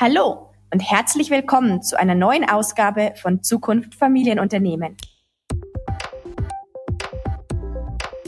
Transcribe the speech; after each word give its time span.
Hallo 0.00 0.52
und 0.72 0.78
herzlich 0.78 1.28
willkommen 1.28 1.82
zu 1.82 1.98
einer 1.98 2.14
neuen 2.14 2.48
Ausgabe 2.48 3.14
von 3.20 3.42
Zukunft 3.42 3.96
Familienunternehmen. 3.96 4.96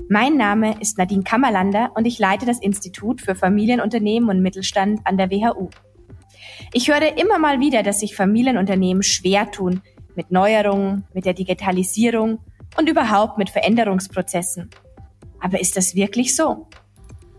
Mein 0.09 0.37
Name 0.37 0.81
ist 0.81 0.99
Nadine 0.99 1.23
Kammerlander 1.23 1.93
und 1.95 2.09
ich 2.09 2.19
leite 2.19 2.45
das 2.45 2.59
Institut 2.59 3.21
für 3.21 3.37
Familienunternehmen 3.37 4.31
und 4.31 4.43
Mittelstand 4.43 5.03
an 5.05 5.17
der 5.17 5.31
WHU. 5.31 5.71
Ich 6.73 6.89
höre 6.89 7.17
immer 7.17 7.39
mal 7.39 7.61
wieder, 7.61 7.85
dass 7.85 8.01
sich 8.01 8.17
Familienunternehmen 8.17 9.05
schwer 9.05 9.49
tun 9.53 9.81
mit 10.17 10.33
Neuerungen, 10.33 11.05
mit 11.15 11.25
der 11.25 11.35
Digitalisierung 11.35 12.41
und 12.79 12.89
überhaupt 12.89 13.39
mit 13.39 13.49
Veränderungsprozessen. 13.49 14.71
Aber 15.39 15.61
ist 15.61 15.77
das 15.77 15.95
wirklich 15.95 16.35
so? 16.35 16.67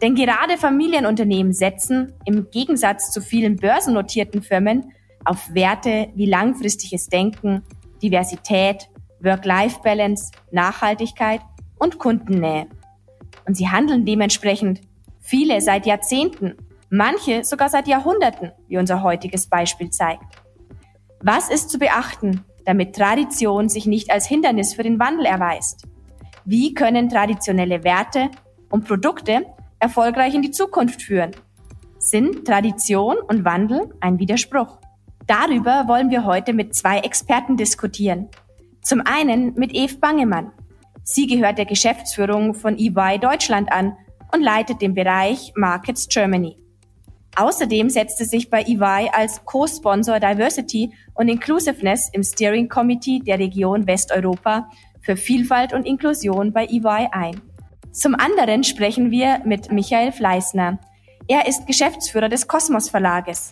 Denn 0.01 0.15
gerade 0.15 0.57
Familienunternehmen 0.57 1.53
setzen, 1.53 2.13
im 2.25 2.49
Gegensatz 2.49 3.11
zu 3.11 3.21
vielen 3.21 3.57
börsennotierten 3.57 4.41
Firmen, 4.41 4.91
auf 5.25 5.53
Werte 5.53 6.09
wie 6.15 6.25
langfristiges 6.25 7.07
Denken, 7.07 7.63
Diversität, 8.01 8.89
Work-Life-Balance, 9.19 10.31
Nachhaltigkeit 10.51 11.41
und 11.77 11.99
Kundennähe. 11.99 12.65
Und 13.45 13.55
sie 13.55 13.69
handeln 13.69 14.05
dementsprechend 14.05 14.81
viele 15.19 15.61
seit 15.61 15.85
Jahrzehnten, 15.85 16.55
manche 16.89 17.43
sogar 17.43 17.69
seit 17.69 17.87
Jahrhunderten, 17.87 18.51
wie 18.67 18.79
unser 18.79 19.03
heutiges 19.03 19.47
Beispiel 19.47 19.91
zeigt. 19.91 20.23
Was 21.21 21.49
ist 21.49 21.69
zu 21.69 21.77
beachten, 21.77 22.43
damit 22.65 22.95
Tradition 22.95 23.69
sich 23.69 23.85
nicht 23.85 24.11
als 24.11 24.25
Hindernis 24.25 24.73
für 24.73 24.83
den 24.83 24.99
Wandel 24.99 25.27
erweist? 25.27 25.87
Wie 26.45 26.73
können 26.73 27.09
traditionelle 27.09 27.83
Werte 27.83 28.31
und 28.71 28.87
Produkte 28.87 29.45
erfolgreich 29.81 30.33
in 30.33 30.41
die 30.41 30.51
Zukunft 30.51 31.01
führen? 31.01 31.31
Sind 31.97 32.45
Tradition 32.45 33.17
und 33.17 33.43
Wandel 33.43 33.93
ein 33.99 34.19
Widerspruch? 34.19 34.77
Darüber 35.27 35.87
wollen 35.87 36.09
wir 36.09 36.25
heute 36.25 36.53
mit 36.53 36.75
zwei 36.75 36.99
Experten 36.99 37.57
diskutieren. 37.57 38.29
Zum 38.81 39.01
einen 39.05 39.53
mit 39.55 39.73
Eve 39.73 39.97
Bangemann. 39.97 40.51
Sie 41.03 41.27
gehört 41.27 41.57
der 41.57 41.65
Geschäftsführung 41.65 42.53
von 42.53 42.77
EY 42.77 43.19
Deutschland 43.19 43.71
an 43.71 43.95
und 44.33 44.41
leitet 44.41 44.81
den 44.81 44.93
Bereich 44.93 45.51
Markets 45.55 46.07
Germany. 46.07 46.57
Außerdem 47.35 47.89
setzte 47.89 48.25
sich 48.25 48.49
bei 48.49 48.63
EY 48.63 49.09
als 49.13 49.43
Co-Sponsor 49.45 50.19
Diversity 50.19 50.91
und 51.13 51.29
Inclusiveness 51.29 52.09
im 52.13 52.23
Steering 52.23 52.67
Committee 52.67 53.19
der 53.19 53.39
Region 53.39 53.87
Westeuropa 53.87 54.69
für 55.01 55.15
Vielfalt 55.15 55.73
und 55.73 55.85
Inklusion 55.85 56.51
bei 56.51 56.65
EY 56.65 57.07
ein. 57.11 57.41
Zum 57.91 58.15
anderen 58.15 58.63
sprechen 58.63 59.11
wir 59.11 59.41
mit 59.45 59.69
Michael 59.69 60.13
Fleißner. 60.13 60.79
Er 61.27 61.47
ist 61.47 61.67
Geschäftsführer 61.67 62.29
des 62.29 62.47
Kosmos 62.47 62.89
Verlages. 62.89 63.51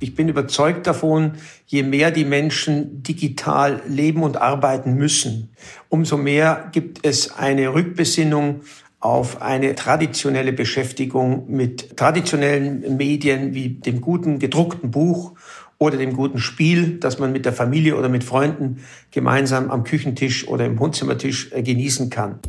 Ich 0.00 0.16
bin 0.16 0.28
überzeugt 0.28 0.88
davon, 0.88 1.34
je 1.66 1.84
mehr 1.84 2.10
die 2.10 2.24
Menschen 2.24 3.04
digital 3.04 3.80
leben 3.86 4.24
und 4.24 4.38
arbeiten 4.38 4.94
müssen, 4.94 5.50
umso 5.88 6.16
mehr 6.16 6.68
gibt 6.72 7.06
es 7.06 7.36
eine 7.36 7.72
Rückbesinnung 7.72 8.62
auf 8.98 9.40
eine 9.40 9.76
traditionelle 9.76 10.52
Beschäftigung 10.52 11.44
mit 11.48 11.96
traditionellen 11.96 12.96
Medien 12.96 13.54
wie 13.54 13.68
dem 13.68 14.00
guten 14.00 14.40
gedruckten 14.40 14.90
Buch 14.90 15.34
oder 15.78 15.96
dem 15.96 16.14
guten 16.14 16.38
Spiel, 16.38 16.98
das 16.98 17.20
man 17.20 17.30
mit 17.30 17.44
der 17.44 17.52
Familie 17.52 17.96
oder 17.96 18.08
mit 18.08 18.24
Freunden 18.24 18.82
gemeinsam 19.12 19.70
am 19.70 19.84
Küchentisch 19.84 20.48
oder 20.48 20.66
im 20.66 20.78
Wohnzimmertisch 20.80 21.52
äh, 21.52 21.62
genießen 21.62 22.10
kann. 22.10 22.40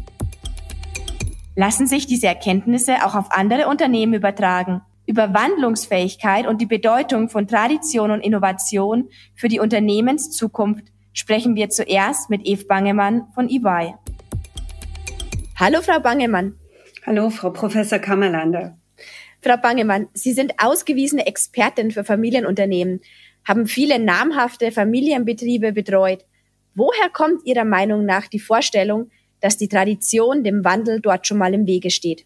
Lassen 1.56 1.86
sich 1.86 2.08
diese 2.08 2.26
Erkenntnisse 2.26 3.06
auch 3.06 3.14
auf 3.14 3.32
andere 3.32 3.68
Unternehmen 3.68 4.16
übertragen? 4.16 4.82
Über 5.06 5.36
Wandlungsfähigkeit 5.36 6.48
und 6.48 6.60
die 6.62 6.66
Bedeutung 6.66 7.30
von 7.30 7.48
Tradition 7.48 8.10
und 8.10 8.22
Innovation 8.22 9.10
für 9.36 9.50
die 9.50 9.60
Unternehmenszukunft 9.60 10.86
sprechen 11.14 11.56
wir 11.56 11.70
zuerst 11.70 12.32
mit 12.32 12.42
Eve 12.46 12.66
Bangemann 12.66 13.28
von 13.36 13.50
EY. 13.50 13.94
Hallo, 15.60 15.82
Frau 15.84 16.00
Bangemann. 16.00 16.56
Hallo, 17.06 17.30
Frau 17.30 17.52
Professor 17.52 18.00
Kammerlander. 18.00 18.76
Frau 19.44 19.58
Bangemann, 19.58 20.08
Sie 20.14 20.34
sind 20.34 20.54
ausgewiesene 20.58 21.28
Expertin 21.28 21.92
für 21.92 22.04
Familienunternehmen, 22.04 23.02
haben 23.48 23.68
viele 23.68 24.00
namhafte 24.00 24.72
Familienbetriebe 24.72 25.74
betreut. 25.74 26.26
Woher 26.74 27.10
kommt 27.10 27.46
Ihrer 27.46 27.66
Meinung 27.66 28.06
nach 28.06 28.26
die 28.26 28.40
Vorstellung, 28.40 29.12
dass 29.44 29.58
die 29.58 29.68
Tradition 29.68 30.44
dem 30.44 30.64
Wandel 30.64 31.02
dort 31.02 31.28
schon 31.28 31.38
mal 31.38 31.54
im 31.54 31.68
Wege 31.68 31.92
steht? 31.92 32.26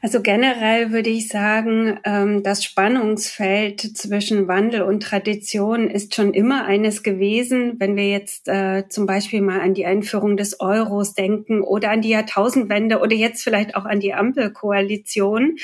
Also 0.00 0.22
generell 0.22 0.92
würde 0.92 1.10
ich 1.10 1.26
sagen, 1.26 1.98
ähm, 2.04 2.44
das 2.44 2.62
Spannungsfeld 2.62 3.80
zwischen 3.96 4.46
Wandel 4.46 4.82
und 4.82 5.02
Tradition 5.02 5.90
ist 5.90 6.14
schon 6.14 6.34
immer 6.34 6.66
eines 6.66 7.02
gewesen. 7.02 7.80
Wenn 7.80 7.96
wir 7.96 8.08
jetzt 8.08 8.46
äh, 8.46 8.84
zum 8.88 9.06
Beispiel 9.06 9.40
mal 9.40 9.60
an 9.60 9.74
die 9.74 9.86
Einführung 9.86 10.36
des 10.36 10.60
Euros 10.60 11.14
denken 11.14 11.62
oder 11.62 11.90
an 11.90 12.02
die 12.02 12.10
Jahrtausendwende 12.10 13.00
oder 13.00 13.16
jetzt 13.16 13.42
vielleicht 13.42 13.74
auch 13.74 13.86
an 13.86 13.98
die 13.98 14.14
Ampelkoalition, 14.14 15.56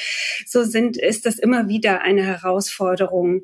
so 0.47 0.65
sind, 0.65 0.97
ist 0.97 1.27
das 1.27 1.39
immer 1.39 1.69
wieder 1.69 2.03
eine 2.03 2.25
Herausforderung. 2.25 3.43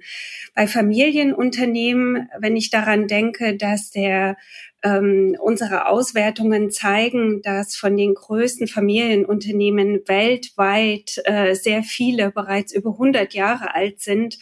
Bei 0.56 0.66
Familienunternehmen, 0.66 2.28
wenn 2.40 2.56
ich 2.56 2.70
daran 2.70 3.06
denke, 3.06 3.56
dass 3.56 3.90
der 3.90 4.36
ähm, 4.82 5.36
unsere 5.40 5.86
Auswertungen 5.86 6.70
zeigen, 6.70 7.42
dass 7.42 7.76
von 7.76 7.96
den 7.96 8.14
größten 8.14 8.66
Familienunternehmen 8.66 10.02
weltweit 10.06 11.20
äh, 11.24 11.54
sehr 11.54 11.82
viele 11.82 12.30
bereits 12.30 12.72
über 12.72 12.92
100 12.92 13.34
Jahre 13.34 13.74
alt 13.74 14.00
sind, 14.00 14.38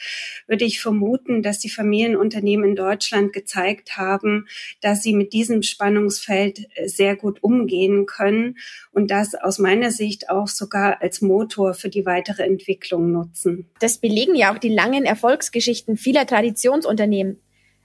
würde 0.47 0.65
ich 0.65 0.81
vermuten, 0.81 1.43
dass 1.43 1.59
die 1.59 1.71
Familienunternehmen 1.71 2.71
in 2.71 2.77
Deutschland 2.77 3.32
gezeigt 3.32 3.97
haben, 3.97 4.47
dass 4.81 5.03
sie 5.03 5.15
mit 5.15 5.32
diesem 5.32 5.62
Spannungsfeld 5.62 6.69
äh, 6.75 6.88
sehr 6.88 7.16
gut 7.16 7.43
umgehen 7.43 8.06
können 8.06 8.59
und 8.93 9.10
das 9.10 9.34
aus 9.34 9.59
meiner 9.59 9.91
Sicht 9.91 10.31
auch 10.31 10.47
sogar 10.47 11.03
als 11.03 11.21
Motor 11.21 11.75
für 11.75 11.88
die 11.88 12.06
weitere 12.06 12.44
Entwicklung 12.44 13.10
nutzen. 13.10 13.69
Das 13.81 13.98
belegen 13.98 14.37
ja 14.37 14.54
auch 14.54 14.59
die 14.59 14.69
langen 14.69 15.04
Erfolgsgeschichten 15.04 15.97
vieler 15.97 16.27
Traditionsunternehmen. 16.27 17.41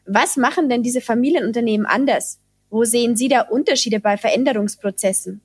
Was 0.06 0.38
machen 0.38 0.69
denn 0.69 0.84
diese 0.84 1.02
Familienunternehmen 1.02 1.86
anders? 1.86 2.43
Wo 2.74 2.86
sehen 2.86 3.16
Sie 3.16 3.28
da 3.28 3.42
Unterschiede 3.42 4.00
bei 4.00 4.18
Veränderungsprozessen? 4.18 5.42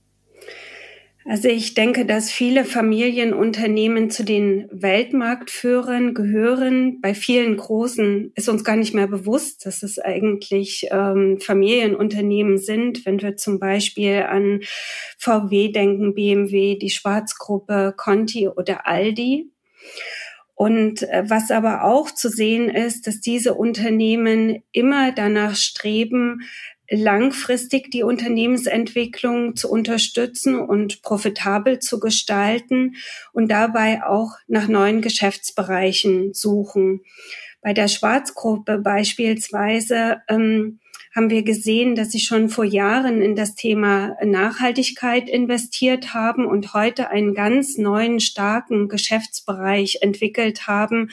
Also 1.27 1.49
ich 1.49 1.75
denke, 1.75 2.06
dass 2.06 2.31
viele 2.31 2.65
Familienunternehmen 2.65 4.09
zu 4.09 4.25
den 4.25 4.66
Weltmarktführern 4.72 6.15
gehören. 6.15 7.03
Bei 7.03 7.12
vielen 7.12 7.59
großen 7.59 8.33
ist 8.34 8.49
uns 8.49 8.65
gar 8.65 8.77
nicht 8.77 8.94
mehr 8.94 9.09
bewusst, 9.09 9.66
dass 9.66 9.83
es 9.83 9.99
eigentlich 9.99 10.87
ähm, 10.91 11.39
Familienunternehmen 11.39 12.56
sind. 12.56 13.05
Wenn 13.05 13.21
wir 13.21 13.37
zum 13.37 13.59
Beispiel 13.59 14.22
an 14.22 14.60
VW 15.19 15.71
denken, 15.71 16.15
BMW, 16.15 16.77
die 16.77 16.89
Schwarzgruppe, 16.89 17.93
Conti 17.95 18.49
oder 18.49 18.87
Aldi. 18.87 19.50
Und 20.55 21.03
äh, 21.03 21.25
was 21.27 21.50
aber 21.50 21.84
auch 21.84 22.10
zu 22.10 22.31
sehen 22.31 22.71
ist, 22.71 23.06
dass 23.06 23.21
diese 23.21 23.53
Unternehmen 23.53 24.62
immer 24.72 25.12
danach 25.12 25.56
streben, 25.56 26.41
langfristig 26.91 27.91
die 27.91 28.03
Unternehmensentwicklung 28.03 29.56
zu 29.56 29.71
unterstützen 29.71 30.59
und 30.59 31.03
profitabel 31.03 31.78
zu 31.78 32.00
gestalten 32.00 32.97
und 33.32 33.50
dabei 33.50 34.04
auch 34.04 34.32
nach 34.47 34.69
neuen 34.69 35.03
Geschäftsbereichen 35.03 36.32
suchen. 36.32 37.03
Bei 37.60 37.72
der 37.72 37.88
Schwarzgruppe 37.88 38.78
beispielsweise 38.78 40.19
ähm, 40.28 40.81
haben 41.18 41.30
wir 41.30 41.42
gesehen, 41.42 41.96
dass 41.96 42.12
sie 42.12 42.20
schon 42.20 42.48
vor 42.48 42.64
Jahren 42.64 43.22
in 43.22 43.34
das 43.34 43.56
Thema 43.56 44.16
Nachhaltigkeit 44.24 45.28
investiert 45.28 46.14
haben 46.14 46.46
und 46.46 46.74
heute 46.74 47.10
einen 47.10 47.34
ganz 47.34 47.76
neuen, 47.76 48.20
starken 48.20 48.86
Geschäftsbereich 48.86 49.98
entwickelt 50.00 50.68
haben, 50.68 51.10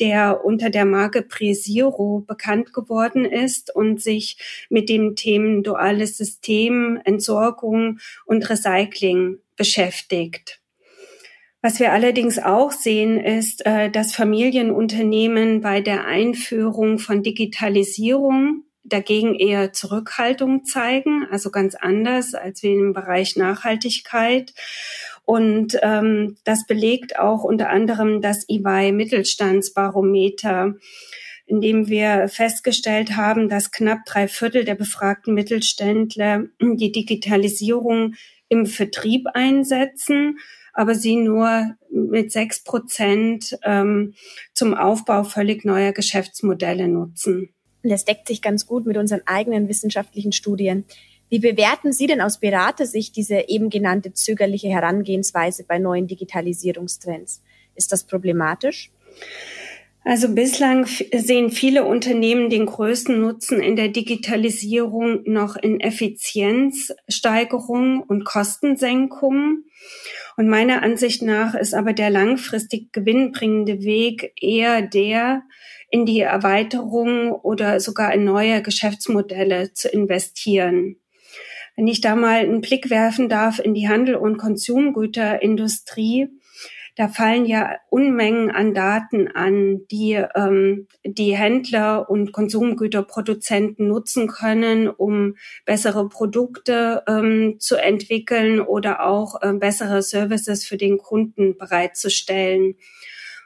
der 0.00 0.44
unter 0.44 0.68
der 0.68 0.84
Marke 0.84 1.22
Presiro 1.22 2.22
bekannt 2.26 2.74
geworden 2.74 3.24
ist 3.24 3.74
und 3.74 4.02
sich 4.02 4.66
mit 4.68 4.90
dem 4.90 5.16
Themen 5.16 5.62
duales 5.62 6.18
System, 6.18 7.00
Entsorgung 7.02 8.00
und 8.26 8.50
Recycling 8.50 9.38
beschäftigt. 9.56 10.60
Was 11.62 11.80
wir 11.80 11.92
allerdings 11.92 12.38
auch 12.38 12.70
sehen, 12.70 13.18
ist, 13.18 13.64
äh, 13.64 13.90
dass 13.90 14.14
Familienunternehmen 14.14 15.62
bei 15.62 15.80
der 15.80 16.04
Einführung 16.04 16.98
von 16.98 17.22
Digitalisierung 17.22 18.64
dagegen 18.88 19.34
eher 19.34 19.72
Zurückhaltung 19.72 20.64
zeigen, 20.64 21.26
also 21.30 21.50
ganz 21.50 21.74
anders 21.74 22.34
als 22.34 22.62
wir 22.62 22.72
im 22.72 22.92
Bereich 22.92 23.36
Nachhaltigkeit. 23.36 24.52
Und 25.24 25.78
ähm, 25.82 26.36
das 26.44 26.66
belegt 26.66 27.18
auch 27.18 27.44
unter 27.44 27.68
anderem 27.68 28.20
das 28.20 28.48
EY 28.48 28.92
Mittelstandsbarometer, 28.92 30.74
in 31.46 31.60
dem 31.60 31.88
wir 31.88 32.28
festgestellt 32.28 33.16
haben, 33.16 33.48
dass 33.48 33.70
knapp 33.70 34.04
drei 34.06 34.28
Viertel 34.28 34.64
der 34.64 34.74
befragten 34.74 35.34
Mittelständler 35.34 36.44
die 36.60 36.92
Digitalisierung 36.92 38.14
im 38.48 38.66
Vertrieb 38.66 39.26
einsetzen 39.34 40.38
aber 40.78 40.94
sie 40.94 41.16
nur 41.16 41.74
mit 41.90 42.30
sechs 42.30 42.62
Prozent 42.62 43.58
ähm, 43.64 44.14
zum 44.54 44.74
Aufbau 44.74 45.24
völlig 45.24 45.64
neuer 45.64 45.90
Geschäftsmodelle 45.90 46.86
nutzen. 46.86 47.52
Das 47.82 48.04
deckt 48.04 48.28
sich 48.28 48.42
ganz 48.42 48.66
gut 48.66 48.86
mit 48.86 48.96
unseren 48.96 49.22
eigenen 49.26 49.68
wissenschaftlichen 49.68 50.32
Studien. 50.32 50.84
Wie 51.30 51.38
bewerten 51.38 51.92
Sie 51.92 52.06
denn 52.06 52.20
aus 52.20 52.38
Beratersicht 52.38 53.16
diese 53.16 53.48
eben 53.48 53.70
genannte 53.70 54.12
zögerliche 54.14 54.68
Herangehensweise 54.68 55.64
bei 55.64 55.78
neuen 55.78 56.06
Digitalisierungstrends? 56.06 57.42
Ist 57.74 57.92
das 57.92 58.04
problematisch? 58.04 58.90
Also 60.04 60.32
bislang 60.34 60.86
sehen 60.86 61.50
viele 61.50 61.84
Unternehmen 61.84 62.48
den 62.48 62.64
größten 62.64 63.20
Nutzen 63.20 63.60
in 63.60 63.76
der 63.76 63.88
Digitalisierung 63.88 65.20
noch 65.26 65.56
in 65.56 65.80
Effizienzsteigerung 65.80 68.04
und 68.04 68.24
Kostensenkung. 68.24 69.64
Und 70.38 70.48
meiner 70.48 70.82
Ansicht 70.82 71.20
nach 71.20 71.54
ist 71.54 71.74
aber 71.74 71.92
der 71.92 72.08
langfristig 72.08 72.90
gewinnbringende 72.92 73.82
Weg 73.82 74.32
eher 74.40 74.80
der, 74.80 75.42
in 75.90 76.06
die 76.06 76.20
Erweiterung 76.20 77.32
oder 77.32 77.80
sogar 77.80 78.12
in 78.12 78.24
neue 78.24 78.62
Geschäftsmodelle 78.62 79.72
zu 79.72 79.88
investieren. 79.88 80.96
Wenn 81.76 81.86
ich 81.86 82.00
da 82.00 82.16
mal 82.16 82.40
einen 82.40 82.60
Blick 82.60 82.90
werfen 82.90 83.28
darf 83.28 83.58
in 83.58 83.72
die 83.72 83.88
Handel- 83.88 84.16
und 84.16 84.36
Konsumgüterindustrie, 84.36 86.28
da 86.98 87.06
fallen 87.06 87.46
ja 87.46 87.76
Unmengen 87.90 88.50
an 88.50 88.74
Daten 88.74 89.28
an, 89.28 89.86
die 89.88 90.20
ähm, 90.34 90.88
die 91.04 91.36
Händler 91.36 92.10
und 92.10 92.32
Konsumgüterproduzenten 92.32 93.86
nutzen 93.86 94.26
können, 94.26 94.88
um 94.88 95.36
bessere 95.64 96.08
Produkte 96.08 97.04
ähm, 97.06 97.60
zu 97.60 97.76
entwickeln 97.76 98.60
oder 98.60 99.06
auch 99.06 99.40
äh, 99.40 99.52
bessere 99.52 100.02
Services 100.02 100.66
für 100.66 100.76
den 100.76 100.98
Kunden 100.98 101.56
bereitzustellen. 101.56 102.74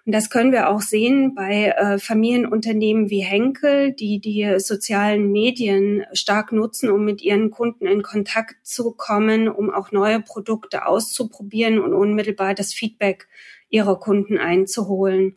Und 0.04 0.12
das 0.12 0.31
können 0.31 0.50
wir 0.50 0.69
auch 0.69 0.81
sehen 0.81 1.34
bei 1.34 1.66
äh, 1.76 1.99
Familienunternehmen 1.99 3.08
wie 3.08 3.20
Henkel, 3.20 3.93
die 3.93 4.19
die 4.19 4.58
sozialen 4.58 5.31
Medien 5.31 6.04
stark 6.12 6.50
nutzen, 6.50 6.90
um 6.90 7.04
mit 7.04 7.22
ihren 7.22 7.52
Kunden 7.52 7.87
in 7.87 8.02
Kontakt 8.02 8.56
zu 8.66 8.93
kommen, 8.93 9.49
um 9.49 9.70
auch 9.70 9.93
neue 9.93 10.20
Produkte 10.20 10.87
auszuprobieren 10.87 11.78
und 11.78 11.94
unmittelbar 11.94 12.54
das 12.54 12.75
Feedback 12.75 13.28
ihrer 13.69 13.99
Kunden 14.00 14.38
einzuholen. 14.38 15.37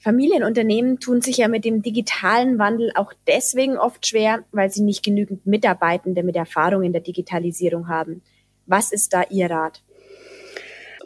Familienunternehmen 0.00 0.98
tun 0.98 1.20
sich 1.22 1.38
ja 1.38 1.48
mit 1.48 1.64
dem 1.64 1.82
digitalen 1.82 2.58
Wandel 2.58 2.92
auch 2.94 3.12
deswegen 3.26 3.78
oft 3.78 4.06
schwer, 4.06 4.44
weil 4.52 4.70
sie 4.70 4.82
nicht 4.82 5.04
genügend 5.04 5.46
Mitarbeitende 5.46 6.22
mit 6.24 6.36
Erfahrung 6.36 6.82
in 6.82 6.92
der 6.92 7.02
Digitalisierung 7.02 7.88
haben. 7.88 8.22
Was 8.66 8.92
ist 8.92 9.12
da 9.12 9.24
Ihr 9.30 9.50
Rat? 9.50 9.82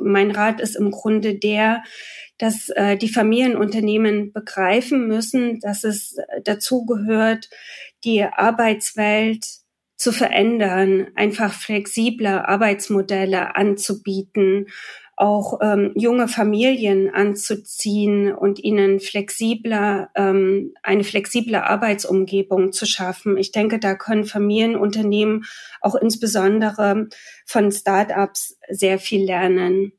Mein 0.00 0.30
Rat 0.30 0.60
ist 0.60 0.76
im 0.76 0.90
Grunde 0.90 1.34
der, 1.34 1.82
dass 2.38 2.68
äh, 2.70 2.96
die 2.96 3.08
Familienunternehmen 3.08 4.32
begreifen 4.32 5.06
müssen, 5.06 5.60
dass 5.60 5.84
es 5.84 6.16
dazu 6.44 6.84
gehört, 6.86 7.48
die 8.04 8.24
Arbeitswelt 8.24 9.44
zu 9.96 10.10
verändern, 10.10 11.06
einfach 11.14 11.52
flexible 11.52 12.26
Arbeitsmodelle 12.26 13.54
anzubieten, 13.54 14.66
auch 15.16 15.60
ähm, 15.62 15.92
junge 15.94 16.26
Familien 16.26 17.12
anzuziehen 17.12 18.34
und 18.34 18.58
ihnen 18.58 18.98
flexibler 18.98 20.10
ähm, 20.14 20.74
eine 20.82 21.04
flexible 21.04 21.56
Arbeitsumgebung 21.56 22.72
zu 22.72 22.86
schaffen. 22.86 23.36
Ich 23.36 23.52
denke, 23.52 23.78
da 23.78 23.94
können 23.94 24.24
Familienunternehmen 24.24 25.44
auch 25.80 25.94
insbesondere 25.94 27.08
von 27.46 27.70
Startups 27.70 28.58
sehr 28.68 28.98
viel 28.98 29.24
lernen. 29.24 29.92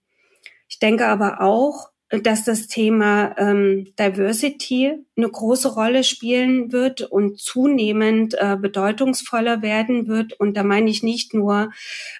Ich 0.68 0.80
denke 0.80 1.06
aber 1.06 1.42
auch, 1.42 1.94
dass 2.21 2.44
das 2.44 2.68
Thema 2.68 3.36
ähm, 3.38 3.88
Diversity 3.98 4.94
eine 5.18 5.30
große 5.30 5.74
Rolle 5.74 6.04
spielen 6.04 6.71
wird 6.71 7.01
und 7.01 7.39
zunehmend 7.39 8.36
äh, 8.38 8.56
bedeutungsvoller 8.56 9.62
werden 9.62 10.07
wird. 10.07 10.33
Und 10.33 10.56
da 10.56 10.63
meine 10.63 10.92
ich 10.92 11.01
nicht 11.01 11.33
nur 11.33 11.71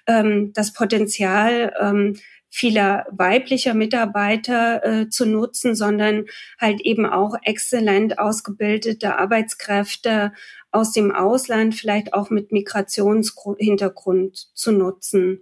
ähm, 0.06 0.52
das 0.52 0.72
Potenzial 0.72 1.72
ähm, 1.80 2.16
vieler 2.56 3.04
weiblicher 3.10 3.74
Mitarbeiter 3.74 4.84
äh, 4.84 5.08
zu 5.08 5.26
nutzen, 5.26 5.74
sondern 5.74 6.26
halt 6.60 6.80
eben 6.82 7.04
auch 7.04 7.34
exzellent 7.42 8.20
ausgebildete 8.20 9.18
Arbeitskräfte 9.18 10.32
aus 10.70 10.92
dem 10.92 11.10
Ausland, 11.10 11.74
vielleicht 11.74 12.14
auch 12.14 12.30
mit 12.30 12.52
Migrationshintergrund 12.52 14.54
zu 14.54 14.70
nutzen. 14.70 15.40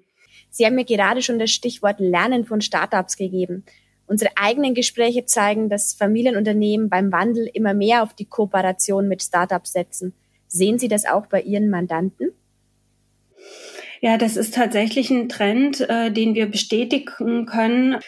Sie 0.49 0.64
haben 0.64 0.75
mir 0.75 0.87
gerade 0.87 1.20
schon 1.20 1.38
das 1.38 1.50
Stichwort 1.50 2.00
Lernen 2.00 2.47
von 2.47 2.62
Startups 2.62 3.19
gegeben. 3.19 3.67
Unsere 4.06 4.31
eigenen 4.37 4.73
Gespräche 4.73 5.26
zeigen, 5.26 5.69
dass 5.69 5.93
Familienunternehmen 5.93 6.88
beim 6.88 7.12
Wandel 7.12 7.47
immer 7.53 7.75
mehr 7.75 8.03
auf 8.03 8.15
die 8.15 8.25
Kooperation 8.25 9.06
mit 9.06 9.23
Startups 9.23 9.73
setzen. 9.73 10.15
Sehen 10.49 10.79
Sie 10.79 10.88
das 10.88 11.05
auch 11.05 11.26
bei 11.26 11.43
Ihren 11.43 11.69
Mandanten? 11.69 12.32
Ja, 14.05 14.17
das 14.19 14.37
ist 14.37 14.55
tatsächlich 14.55 15.11
ein 15.11 15.29
Trend, 15.29 15.81
äh, 15.89 16.11
den 16.11 16.35
wir 16.35 16.47
bestätigen 16.47 17.47
können 17.47 18.01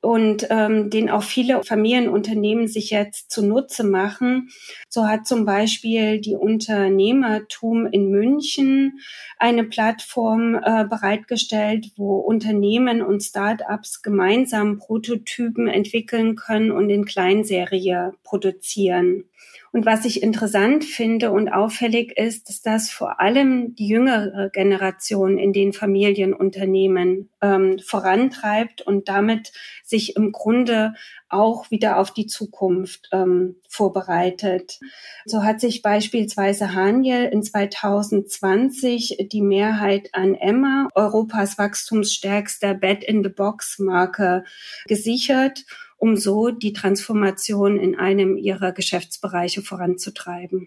und 0.00 0.46
ähm, 0.50 0.88
den 0.88 1.10
auch 1.10 1.24
viele 1.24 1.64
Familienunternehmen 1.64 2.68
sich 2.68 2.90
jetzt 2.90 3.32
zunutze 3.32 3.82
machen. 3.82 4.50
So 4.88 5.08
hat 5.08 5.26
zum 5.26 5.44
Beispiel 5.44 6.20
die 6.20 6.36
Unternehmertum 6.36 7.86
in 7.86 8.10
München 8.10 9.00
eine 9.36 9.64
Plattform 9.64 10.54
äh, 10.54 10.84
bereitgestellt, 10.84 11.88
wo 11.96 12.18
Unternehmen 12.18 13.02
und 13.02 13.20
Start-ups 13.20 14.00
gemeinsam 14.00 14.78
Prototypen 14.78 15.66
entwickeln 15.66 16.36
können 16.36 16.70
und 16.70 16.88
in 16.88 17.04
Kleinserie 17.04 18.12
produzieren. 18.22 19.24
Und 19.72 19.86
was 19.86 20.04
ich 20.04 20.22
interessant 20.22 20.84
finde 20.84 21.30
und 21.30 21.48
auffällig 21.48 22.18
ist, 22.18 22.50
dass 22.50 22.60
das 22.60 22.90
vor 22.90 23.20
allem 23.20 23.74
die 23.74 23.88
jüngere 23.88 24.50
Generation 24.50 25.38
in 25.38 25.54
den 25.54 25.72
Familienunternehmen 25.72 27.30
ähm, 27.40 27.78
vorantreibt 27.78 28.82
und 28.82 29.08
damit 29.08 29.52
sich 29.82 30.14
im 30.14 30.30
Grunde 30.30 30.92
auch 31.30 31.70
wieder 31.70 31.96
auf 31.96 32.12
die 32.12 32.26
Zukunft 32.26 33.08
ähm, 33.12 33.56
vorbereitet. 33.66 34.78
So 35.24 35.42
hat 35.42 35.62
sich 35.62 35.80
beispielsweise 35.80 36.74
Haniel 36.74 37.24
in 37.24 37.42
2020 37.42 39.28
die 39.32 39.40
Mehrheit 39.40 40.10
an 40.12 40.34
Emma, 40.34 40.88
Europas 40.94 41.56
wachstumsstärkster 41.56 42.74
Bed-in-the-Box-Marke, 42.74 44.44
gesichert 44.86 45.64
um 46.02 46.16
so 46.16 46.50
die 46.50 46.72
Transformation 46.72 47.78
in 47.78 47.94
einem 47.94 48.36
ihrer 48.36 48.72
Geschäftsbereiche 48.72 49.62
voranzutreiben. 49.62 50.66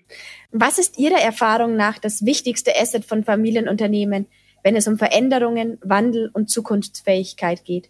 Was 0.53 0.79
ist 0.79 0.98
Ihrer 0.98 1.19
Erfahrung 1.19 1.75
nach 1.75 2.00
das 2.00 2.25
wichtigste 2.25 2.71
Asset 2.79 3.03
von 3.03 3.25
Familienunternehmen, 3.25 4.27
wenn 4.63 4.77
es 4.77 4.88
um 4.88 4.98
Veränderungen, 4.98 5.77
Wandel 5.81 6.29
und 6.31 6.50
Zukunftsfähigkeit 6.50 7.65
geht? 7.65 7.89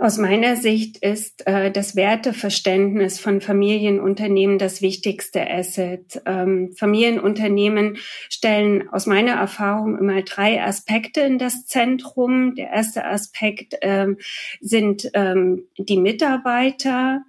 Aus 0.00 0.16
meiner 0.16 0.54
Sicht 0.54 0.98
ist 0.98 1.44
äh, 1.48 1.72
das 1.72 1.96
Werteverständnis 1.96 3.18
von 3.18 3.40
Familienunternehmen 3.40 4.56
das 4.56 4.80
wichtigste 4.80 5.50
Asset. 5.50 6.22
Ähm, 6.24 6.72
Familienunternehmen 6.76 7.96
stellen 8.28 8.88
aus 8.90 9.06
meiner 9.06 9.32
Erfahrung 9.32 9.98
immer 9.98 10.22
drei 10.22 10.62
Aspekte 10.62 11.22
in 11.22 11.38
das 11.38 11.66
Zentrum. 11.66 12.54
Der 12.54 12.70
erste 12.70 13.06
Aspekt 13.06 13.74
ähm, 13.82 14.18
sind 14.60 15.10
ähm, 15.14 15.64
die 15.76 15.98
Mitarbeiter. 15.98 17.24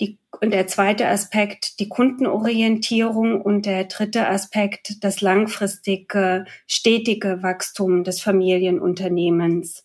Die, 0.00 0.18
und 0.40 0.50
der 0.50 0.66
zweite 0.66 1.08
Aspekt 1.08 1.78
die 1.78 1.90
Kundenorientierung 1.90 3.38
und 3.42 3.66
der 3.66 3.84
dritte 3.84 4.28
Aspekt 4.28 5.04
das 5.04 5.20
langfristige, 5.20 6.46
stetige 6.66 7.42
Wachstum 7.42 8.02
des 8.02 8.22
Familienunternehmens. 8.22 9.83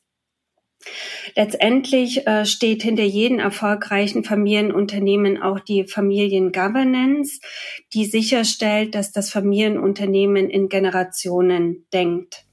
Letztendlich 1.35 2.27
äh, 2.27 2.45
steht 2.45 2.83
hinter 2.83 3.03
jedem 3.03 3.39
erfolgreichen 3.39 4.23
Familienunternehmen 4.23 5.41
auch 5.41 5.59
die 5.59 5.85
Familiengovernance, 5.85 7.39
die 7.93 8.05
sicherstellt, 8.05 8.95
dass 8.95 9.11
das 9.11 9.31
Familienunternehmen 9.31 10.49
in 10.49 10.69
Generationen 10.69 11.85
denkt. 11.93 12.45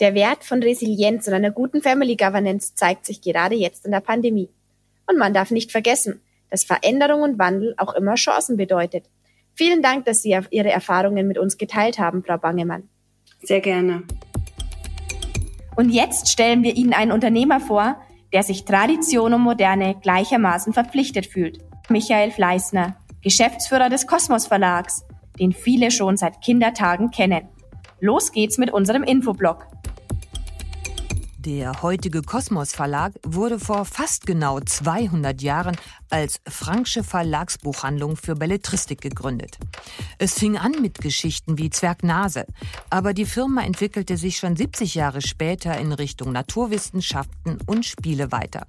Der 0.00 0.14
Wert 0.14 0.44
von 0.44 0.62
Resilienz 0.62 1.26
und 1.26 1.34
einer 1.34 1.50
guten 1.50 1.82
Family 1.82 2.16
Governance 2.16 2.74
zeigt 2.74 3.04
sich 3.04 3.20
gerade 3.20 3.56
jetzt 3.56 3.84
in 3.84 3.90
der 3.90 4.00
Pandemie. 4.00 4.48
Und 5.06 5.18
man 5.18 5.34
darf 5.34 5.50
nicht 5.50 5.72
vergessen, 5.72 6.20
dass 6.50 6.64
Veränderung 6.64 7.22
und 7.22 7.38
Wandel 7.38 7.74
auch 7.78 7.94
immer 7.94 8.14
Chancen 8.14 8.56
bedeutet. 8.56 9.06
Vielen 9.54 9.82
Dank, 9.82 10.04
dass 10.04 10.22
Sie 10.22 10.38
Ihre 10.50 10.70
Erfahrungen 10.70 11.26
mit 11.26 11.36
uns 11.36 11.58
geteilt 11.58 11.98
haben, 11.98 12.22
Frau 12.22 12.38
Bangemann. 12.38 12.88
Sehr 13.42 13.60
gerne. 13.60 14.04
Und 15.78 15.90
jetzt 15.90 16.28
stellen 16.28 16.64
wir 16.64 16.74
Ihnen 16.74 16.92
einen 16.92 17.12
Unternehmer 17.12 17.60
vor, 17.60 17.98
der 18.32 18.42
sich 18.42 18.64
Tradition 18.64 19.32
und 19.32 19.42
Moderne 19.42 19.94
gleichermaßen 20.02 20.72
verpflichtet 20.72 21.26
fühlt. 21.26 21.60
Michael 21.88 22.32
Fleißner, 22.32 22.96
Geschäftsführer 23.22 23.88
des 23.88 24.08
Kosmos 24.08 24.48
Verlags, 24.48 25.04
den 25.38 25.52
viele 25.52 25.92
schon 25.92 26.16
seit 26.16 26.42
Kindertagen 26.42 27.12
kennen. 27.12 27.46
Los 28.00 28.32
geht's 28.32 28.58
mit 28.58 28.72
unserem 28.72 29.04
Infoblog. 29.04 29.68
Der 31.38 31.80
heutige 31.80 32.22
Kosmos 32.22 32.72
Verlag 32.72 33.12
wurde 33.22 33.60
vor 33.60 33.84
fast 33.84 34.26
genau 34.26 34.58
200 34.58 35.40
Jahren 35.40 35.76
als 36.10 36.40
Franksche 36.46 37.04
Verlagsbuchhandlung 37.04 38.16
für 38.16 38.34
Belletristik 38.34 39.00
gegründet. 39.00 39.58
Es 40.18 40.34
fing 40.34 40.56
an 40.56 40.72
mit 40.80 40.98
Geschichten 40.98 41.58
wie 41.58 41.70
Zwergnase, 41.70 42.46
aber 42.90 43.14
die 43.14 43.26
Firma 43.26 43.62
entwickelte 43.62 44.16
sich 44.16 44.38
schon 44.38 44.56
70 44.56 44.94
Jahre 44.94 45.20
später 45.20 45.78
in 45.78 45.92
Richtung 45.92 46.32
Naturwissenschaften 46.32 47.58
und 47.66 47.84
Spiele 47.84 48.32
weiter. 48.32 48.66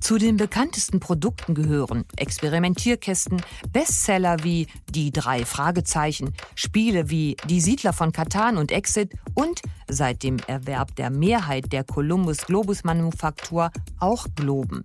Zu 0.00 0.18
den 0.18 0.36
bekanntesten 0.36 1.00
Produkten 1.00 1.54
gehören 1.54 2.04
Experimentierkästen, 2.16 3.42
Bestseller 3.72 4.42
wie 4.42 4.66
Die 4.90 5.10
drei 5.10 5.44
Fragezeichen, 5.44 6.34
Spiele 6.54 7.10
wie 7.10 7.36
Die 7.48 7.60
Siedler 7.60 7.92
von 7.92 8.12
Katan 8.12 8.56
und 8.56 8.72
Exit 8.72 9.12
und 9.34 9.62
seit 9.88 10.22
dem 10.22 10.38
Erwerb 10.46 10.96
der 10.96 11.10
Mehrheit 11.10 11.72
der 11.72 11.84
Columbus 11.84 12.38
Globus 12.46 12.84
Manufaktur 12.84 13.70
auch 13.98 14.26
Globen. 14.34 14.84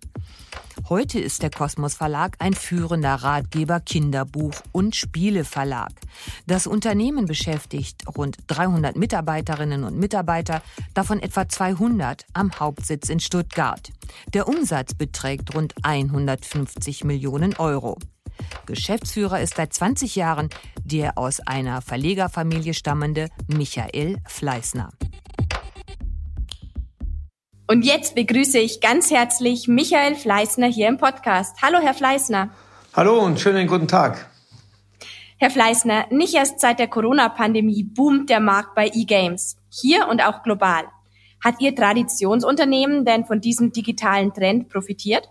Heute 0.88 1.20
ist 1.20 1.44
der 1.44 1.50
Kosmos 1.50 1.79
Verlag 1.88 2.36
ein 2.40 2.54
führender 2.54 3.16
Ratgeber, 3.16 3.80
Kinderbuch 3.80 4.54
und 4.72 4.96
Spieleverlag. 4.96 5.92
Das 6.48 6.68
Unternehmen 6.68 7.26
beschäftigt 7.26 8.04
rund 8.18 8.38
300 8.48 8.96
Mitarbeiterinnen 8.96 9.84
und 9.84 9.98
Mitarbeiter, 9.98 10.62
davon 10.94 11.22
etwa 11.22 11.48
200 11.48 12.26
am 12.34 12.52
Hauptsitz 12.60 13.10
in 13.10 13.20
Stuttgart. 13.20 13.92
Der 14.34 14.48
Umsatz 14.48 14.94
beträgt 14.94 15.56
rund 15.56 15.74
150 15.84 17.04
Millionen 17.04 17.56
Euro. 17.56 17.98
Geschäftsführer 18.66 19.42
ist 19.42 19.56
seit 19.56 19.74
20 19.74 20.16
Jahren 20.16 20.50
der 20.84 21.18
aus 21.18 21.40
einer 21.40 21.82
Verlegerfamilie 21.82 22.74
stammende 22.74 23.30
Michael 23.48 24.18
Fleißner. 24.26 24.92
Und 27.72 27.86
jetzt 27.86 28.16
begrüße 28.16 28.58
ich 28.58 28.82
ganz 28.82 29.12
herzlich 29.12 29.68
Michael 29.68 30.16
Fleißner 30.16 30.66
hier 30.66 30.88
im 30.88 30.98
Podcast. 30.98 31.56
Hallo, 31.62 31.78
Herr 31.80 31.94
Fleißner. 31.94 32.50
Hallo 32.96 33.20
und 33.20 33.40
schönen 33.40 33.68
guten 33.68 33.88
Tag. 33.88 34.28
Herr 35.38 35.52
Fleißner, 35.52 36.08
nicht 36.10 36.34
erst 36.34 36.62
seit 36.62 36.80
der 36.80 36.88
Corona-Pandemie 36.88 37.84
boomt 37.84 38.32
der 38.32 38.40
Markt 38.40 38.74
bei 38.74 38.90
E-Games. 38.92 39.56
Hier 39.70 40.08
und 40.08 40.20
auch 40.20 40.42
global. 40.42 40.86
Hat 41.46 41.62
Ihr 41.62 41.76
Traditionsunternehmen 41.76 43.06
denn 43.06 43.26
von 43.26 43.40
diesem 43.40 43.72
digitalen 43.72 44.34
Trend 44.34 44.70
profitiert? 44.70 45.30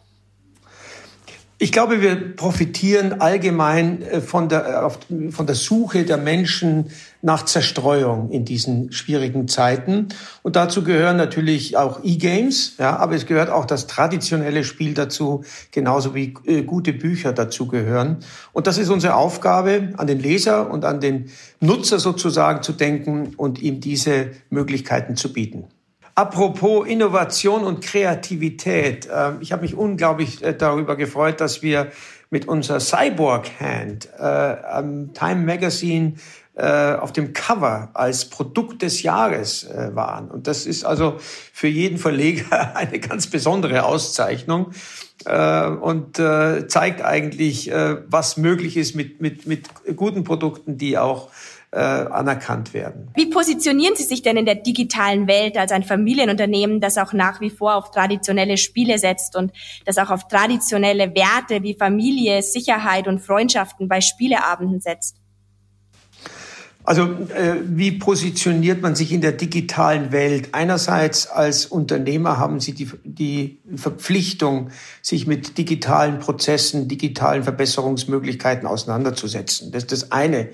Ich 1.61 1.73
glaube, 1.73 2.01
wir 2.01 2.37
profitieren 2.37 3.21
allgemein 3.21 4.03
äh, 4.03 4.21
von 4.21 4.49
der, 4.49 4.93
von 5.31 5.45
der 5.45 5.57
Suche 5.57 6.05
der 6.05 6.17
Menschen 6.17 6.91
nach 7.21 7.45
Zerstreuung 7.47 8.31
in 8.31 8.45
diesen 8.45 8.93
schwierigen 8.93 9.49
Zeiten. 9.49 10.07
Und 10.45 10.55
dazu 10.55 10.85
gehören 10.85 11.17
natürlich 11.17 11.77
auch 11.77 12.05
E-Games, 12.05 12.75
ja, 12.79 12.97
aber 12.97 13.17
es 13.17 13.27
gehört 13.27 13.51
auch 13.51 13.65
das 13.65 13.89
traditionelle 13.89 14.63
Spiel 14.63 14.95
dazu, 14.95 15.43
genauso 15.73 16.15
wie 16.15 16.33
äh, 16.45 16.63
gute 16.63 16.93
Bücher 16.93 17.33
dazu 17.33 17.67
gehören. 17.67 18.19
Und 18.53 18.69
das 18.69 18.79
ist 18.79 18.89
unsere 18.89 19.17
Aufgabe, 19.17 19.95
an 19.97 20.07
den 20.07 20.21
Leser 20.21 20.71
und 20.71 20.85
an 20.85 21.01
den 21.01 21.29
Nutzer 21.59 21.99
sozusagen 21.99 22.63
zu 22.63 22.73
denken 22.73 23.35
und 23.37 23.61
ihm 23.61 23.81
diese 23.81 24.31
Möglichkeiten 24.49 25.17
zu 25.17 25.33
bieten. 25.33 25.65
Apropos 26.19 26.85
Innovation 26.85 27.63
und 27.63 27.81
Kreativität. 27.81 29.09
Ähm, 29.09 29.37
ich 29.39 29.53
habe 29.53 29.63
mich 29.63 29.77
unglaublich 29.77 30.43
äh, 30.43 30.53
darüber 30.53 30.97
gefreut, 30.97 31.41
dass 31.41 31.63
wir 31.63 31.93
mit 32.29 32.49
unserer 32.49 32.81
Cyborg 32.81 33.49
Hand 33.61 34.09
äh, 34.19 34.23
am 34.25 35.13
Time 35.15 35.45
Magazine 35.45 36.15
äh, 36.57 36.95
auf 36.95 37.13
dem 37.13 37.35
Cover 37.35 37.91
als 37.95 38.25
Produkt 38.25 38.83
des 38.83 39.05
Jahres 39.05 39.71
waren. 39.93 40.29
Und 40.29 40.49
das 40.49 40.67
ist 40.67 40.83
also 40.83 41.19
für 41.21 41.69
jeden 41.69 41.99
Verleger 41.99 42.73
eine 42.75 42.99
ganz 42.99 43.29
besondere 43.29 43.85
Auszeichnung 43.85 44.73
und 45.25 46.17
zeigt 46.17 47.03
eigentlich, 47.03 47.73
was 48.07 48.37
möglich 48.37 48.77
ist 48.77 48.95
mit, 48.95 49.21
mit, 49.21 49.47
mit 49.47 49.69
guten 49.97 50.23
Produkten, 50.23 50.79
die 50.79 50.97
auch 50.97 51.31
äh, 51.71 51.79
anerkannt 51.79 52.73
werden. 52.73 53.11
Wie 53.15 53.27
positionieren 53.27 53.95
Sie 53.95 54.05
sich 54.05 54.23
denn 54.23 54.37
in 54.37 54.47
der 54.47 54.55
digitalen 54.55 55.29
Welt 55.29 55.57
als 55.59 55.71
ein 55.71 55.83
Familienunternehmen, 55.83 56.81
das 56.81 56.97
auch 56.97 57.13
nach 57.13 57.41
wie 57.41 57.51
vor 57.51 57.77
auf 57.77 57.91
traditionelle 57.91 58.57
Spiele 58.57 58.99
setzt 58.99 59.37
und 59.37 59.53
das 59.85 59.99
auch 59.99 60.11
auf 60.11 60.29
traditionelle 60.29 61.15
Werte 61.15 61.63
wie 61.63 61.75
Familie, 61.75 62.43
Sicherheit 62.43 63.07
und 63.07 63.21
Freundschaften 63.21 63.87
bei 63.89 64.01
Spieleabenden 64.01 64.81
setzt? 64.81 65.18
Also 66.89 67.03
äh, 67.03 67.57
wie 67.67 67.93
positioniert 67.93 68.81
man 68.81 68.95
sich 68.95 69.13
in 69.13 69.21
der 69.21 69.33
digitalen 69.33 70.11
Welt? 70.11 70.49
Einerseits 70.53 71.27
als 71.27 71.67
Unternehmer 71.67 72.39
haben 72.39 72.61
Sie 72.61 72.73
die, 72.73 72.89
die 73.05 73.59
Verpflichtung, 73.77 74.71
sich 75.03 75.27
mit 75.27 75.59
digitalen 75.59 76.19
Prozessen, 76.19 76.89
digitalen 76.89 77.43
Verbesserungsmöglichkeiten 77.43 78.67
auseinanderzusetzen. 78.67 79.71
Das 79.71 79.83
ist 79.83 79.93
das 79.93 80.13
eine. 80.13 80.49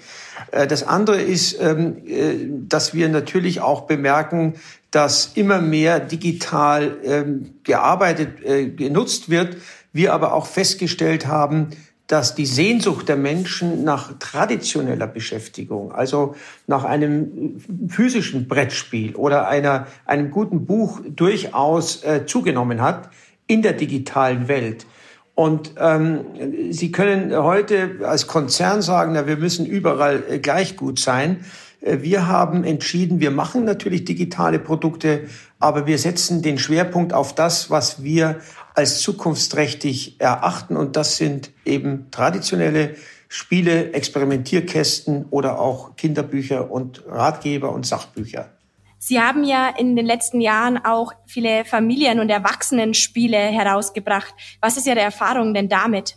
Äh, 0.50 0.66
das 0.66 0.82
andere 0.82 1.22
ist, 1.22 1.56
ähm, 1.60 1.98
äh, 2.04 2.34
dass 2.66 2.94
wir 2.94 3.08
natürlich 3.08 3.60
auch 3.60 3.82
bemerken, 3.82 4.54
dass 4.90 5.30
immer 5.36 5.60
mehr 5.60 6.00
digital 6.00 6.96
ähm, 7.04 7.50
gearbeitet, 7.62 8.44
äh, 8.44 8.70
genutzt 8.70 9.30
wird. 9.30 9.56
Wir 9.92 10.12
aber 10.12 10.34
auch 10.34 10.46
festgestellt 10.46 11.28
haben, 11.28 11.68
dass 12.06 12.34
die 12.34 12.46
Sehnsucht 12.46 13.08
der 13.08 13.16
Menschen 13.16 13.82
nach 13.82 14.18
traditioneller 14.18 15.06
Beschäftigung, 15.06 15.92
also 15.92 16.34
nach 16.66 16.84
einem 16.84 17.56
physischen 17.88 18.46
Brettspiel 18.46 19.16
oder 19.16 19.48
einer, 19.48 19.86
einem 20.04 20.30
guten 20.30 20.66
Buch 20.66 21.00
durchaus 21.08 22.04
äh, 22.04 22.26
zugenommen 22.26 22.82
hat 22.82 23.08
in 23.46 23.62
der 23.62 23.72
digitalen 23.72 24.48
Welt. 24.48 24.86
Und 25.34 25.72
ähm, 25.78 26.20
Sie 26.70 26.92
können 26.92 27.34
heute 27.34 28.00
als 28.04 28.26
Konzern 28.26 28.82
sagen, 28.82 29.12
na, 29.14 29.26
wir 29.26 29.36
müssen 29.36 29.66
überall 29.66 30.22
äh, 30.28 30.38
gleich 30.38 30.76
gut 30.76 31.00
sein. 31.00 31.44
Äh, 31.80 32.02
wir 32.02 32.28
haben 32.28 32.64
entschieden, 32.64 33.18
wir 33.18 33.30
machen 33.30 33.64
natürlich 33.64 34.04
digitale 34.04 34.58
Produkte, 34.58 35.24
aber 35.58 35.86
wir 35.86 35.98
setzen 35.98 36.42
den 36.42 36.58
Schwerpunkt 36.58 37.12
auf 37.12 37.34
das, 37.34 37.70
was 37.70 38.04
wir 38.04 38.36
als 38.74 39.00
zukunftsträchtig 39.00 40.20
erachten. 40.20 40.76
Und 40.76 40.96
das 40.96 41.16
sind 41.16 41.50
eben 41.64 42.10
traditionelle 42.10 42.96
Spiele, 43.28 43.92
Experimentierkästen 43.92 45.26
oder 45.30 45.58
auch 45.58 45.96
Kinderbücher 45.96 46.70
und 46.70 47.02
Ratgeber 47.08 47.72
und 47.72 47.86
Sachbücher. 47.86 48.50
Sie 48.98 49.20
haben 49.20 49.44
ja 49.44 49.68
in 49.68 49.96
den 49.96 50.06
letzten 50.06 50.40
Jahren 50.40 50.78
auch 50.82 51.12
viele 51.26 51.64
Familien- 51.64 52.20
und 52.20 52.30
Erwachsenenspiele 52.30 53.36
herausgebracht. 53.36 54.34
Was 54.60 54.76
ist 54.76 54.86
Ihre 54.86 55.00
Erfahrung 55.00 55.52
denn 55.52 55.68
damit? 55.68 56.16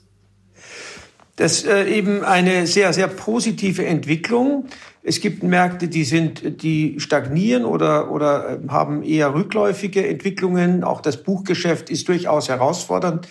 Das 1.36 1.60
ist 1.60 1.68
äh, 1.68 1.86
eben 1.86 2.24
eine 2.24 2.66
sehr, 2.66 2.94
sehr 2.94 3.08
positive 3.08 3.86
Entwicklung. 3.86 4.68
Es 5.08 5.22
gibt 5.22 5.42
Märkte, 5.42 5.88
die 5.88 6.04
sind, 6.04 6.62
die 6.62 7.00
stagnieren 7.00 7.64
oder, 7.64 8.12
oder 8.12 8.50
äh, 8.50 8.68
haben 8.68 9.04
eher 9.04 9.34
rückläufige 9.34 10.06
Entwicklungen. 10.06 10.84
Auch 10.84 11.00
das 11.00 11.24
Buchgeschäft 11.24 11.90
ist 11.90 12.10
durchaus 12.10 12.50
herausfordernd. 12.50 13.26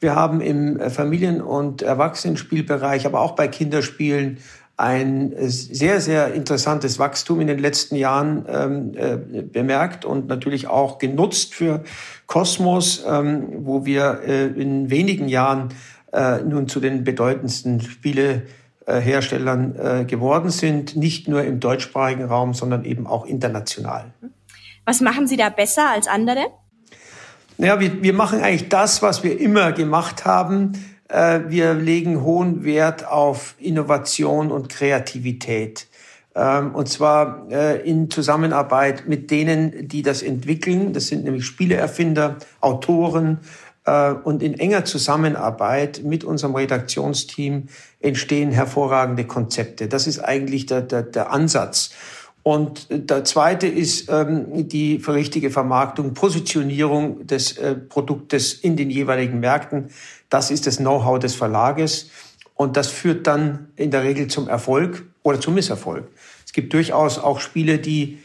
Wir 0.00 0.16
haben 0.16 0.40
im 0.40 0.80
äh, 0.80 0.88
Familien- 0.88 1.42
und 1.42 1.82
Erwachsenenspielbereich, 1.82 3.04
aber 3.04 3.20
auch 3.20 3.32
bei 3.32 3.46
Kinderspielen 3.46 4.38
ein 4.78 5.34
äh, 5.34 5.50
sehr, 5.50 6.00
sehr 6.00 6.32
interessantes 6.32 6.98
Wachstum 6.98 7.42
in 7.42 7.46
den 7.46 7.58
letzten 7.58 7.96
Jahren 7.96 8.46
ähm, 8.48 8.92
äh, 8.96 9.42
bemerkt 9.42 10.06
und 10.06 10.28
natürlich 10.28 10.68
auch 10.68 10.96
genutzt 10.96 11.54
für 11.54 11.84
Kosmos, 12.26 13.04
ähm, 13.06 13.48
wo 13.66 13.84
wir 13.84 14.22
äh, 14.26 14.46
in 14.46 14.88
wenigen 14.88 15.28
Jahren 15.28 15.74
äh, 16.10 16.38
nun 16.38 16.68
zu 16.68 16.80
den 16.80 17.04
bedeutendsten 17.04 17.82
Spiele 17.82 18.44
Herstellern 18.94 19.74
äh, 19.76 20.04
geworden 20.04 20.50
sind, 20.50 20.96
nicht 20.96 21.28
nur 21.28 21.44
im 21.44 21.60
deutschsprachigen 21.60 22.24
Raum, 22.24 22.54
sondern 22.54 22.84
eben 22.84 23.06
auch 23.06 23.26
international. 23.26 24.12
Was 24.84 25.00
machen 25.00 25.26
Sie 25.26 25.36
da 25.36 25.50
besser 25.50 25.90
als 25.90 26.08
andere? 26.08 26.46
Naja, 27.58 27.80
wir, 27.80 28.02
wir 28.02 28.14
machen 28.14 28.40
eigentlich 28.40 28.68
das, 28.68 29.02
was 29.02 29.22
wir 29.22 29.38
immer 29.38 29.72
gemacht 29.72 30.24
haben. 30.24 30.72
Äh, 31.08 31.40
wir 31.48 31.74
legen 31.74 32.22
hohen 32.22 32.64
Wert 32.64 33.06
auf 33.06 33.54
Innovation 33.58 34.50
und 34.50 34.68
Kreativität. 34.68 35.86
Ähm, 36.34 36.74
und 36.74 36.88
zwar 36.88 37.50
in 37.84 38.10
Zusammenarbeit 38.10 39.08
mit 39.08 39.30
denen, 39.30 39.88
die 39.88 40.02
das 40.02 40.22
entwickeln. 40.22 40.92
Das 40.92 41.08
sind 41.08 41.24
nämlich 41.24 41.44
Spieleerfinder, 41.44 42.36
Autoren, 42.60 43.40
äh, 43.40 43.67
und 44.24 44.42
in 44.42 44.54
enger 44.54 44.84
Zusammenarbeit 44.84 46.02
mit 46.04 46.24
unserem 46.24 46.54
Redaktionsteam 46.54 47.68
entstehen 48.00 48.50
hervorragende 48.50 49.24
Konzepte. 49.24 49.88
Das 49.88 50.06
ist 50.06 50.20
eigentlich 50.20 50.66
der, 50.66 50.82
der, 50.82 51.02
der 51.02 51.32
Ansatz. 51.32 51.90
Und 52.42 52.86
der 52.90 53.24
zweite 53.24 53.66
ist 53.66 54.08
ähm, 54.10 54.68
die 54.68 55.02
richtige 55.06 55.50
Vermarktung, 55.50 56.14
Positionierung 56.14 57.26
des 57.26 57.58
äh, 57.58 57.74
Produktes 57.74 58.54
in 58.54 58.76
den 58.76 58.90
jeweiligen 58.90 59.40
Märkten. 59.40 59.90
Das 60.30 60.50
ist 60.50 60.66
das 60.66 60.78
Know-how 60.78 61.18
des 61.18 61.34
Verlages. 61.34 62.10
Und 62.54 62.76
das 62.76 62.88
führt 62.88 63.26
dann 63.26 63.68
in 63.76 63.90
der 63.90 64.02
Regel 64.02 64.28
zum 64.28 64.48
Erfolg 64.48 65.04
oder 65.22 65.40
zum 65.40 65.54
Misserfolg. 65.54 66.08
Es 66.46 66.52
gibt 66.52 66.72
durchaus 66.72 67.18
auch 67.18 67.40
Spiele, 67.40 67.78
die 67.78 68.18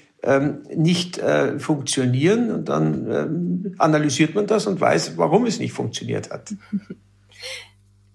nicht 0.73 1.17
äh, 1.17 1.59
funktionieren. 1.59 2.51
Und 2.51 2.69
dann 2.69 3.11
ähm, 3.11 3.75
analysiert 3.77 4.35
man 4.35 4.47
das 4.47 4.67
und 4.67 4.79
weiß, 4.79 5.17
warum 5.17 5.45
es 5.45 5.59
nicht 5.59 5.73
funktioniert 5.73 6.31
hat. 6.31 6.53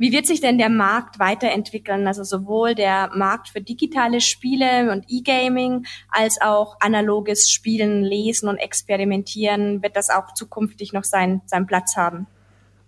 Wie 0.00 0.12
wird 0.12 0.26
sich 0.26 0.40
denn 0.40 0.58
der 0.58 0.68
Markt 0.68 1.18
weiterentwickeln? 1.18 2.06
Also 2.06 2.22
sowohl 2.22 2.76
der 2.76 3.10
Markt 3.16 3.48
für 3.48 3.60
digitale 3.60 4.20
Spiele 4.20 4.92
und 4.92 5.04
E-Gaming 5.08 5.86
als 6.08 6.40
auch 6.40 6.76
analoges 6.78 7.50
Spielen, 7.50 8.04
Lesen 8.04 8.48
und 8.48 8.58
Experimentieren. 8.58 9.82
Wird 9.82 9.96
das 9.96 10.08
auch 10.08 10.34
zukünftig 10.34 10.92
noch 10.92 11.02
sein, 11.02 11.42
seinen 11.46 11.66
Platz 11.66 11.96
haben? 11.96 12.28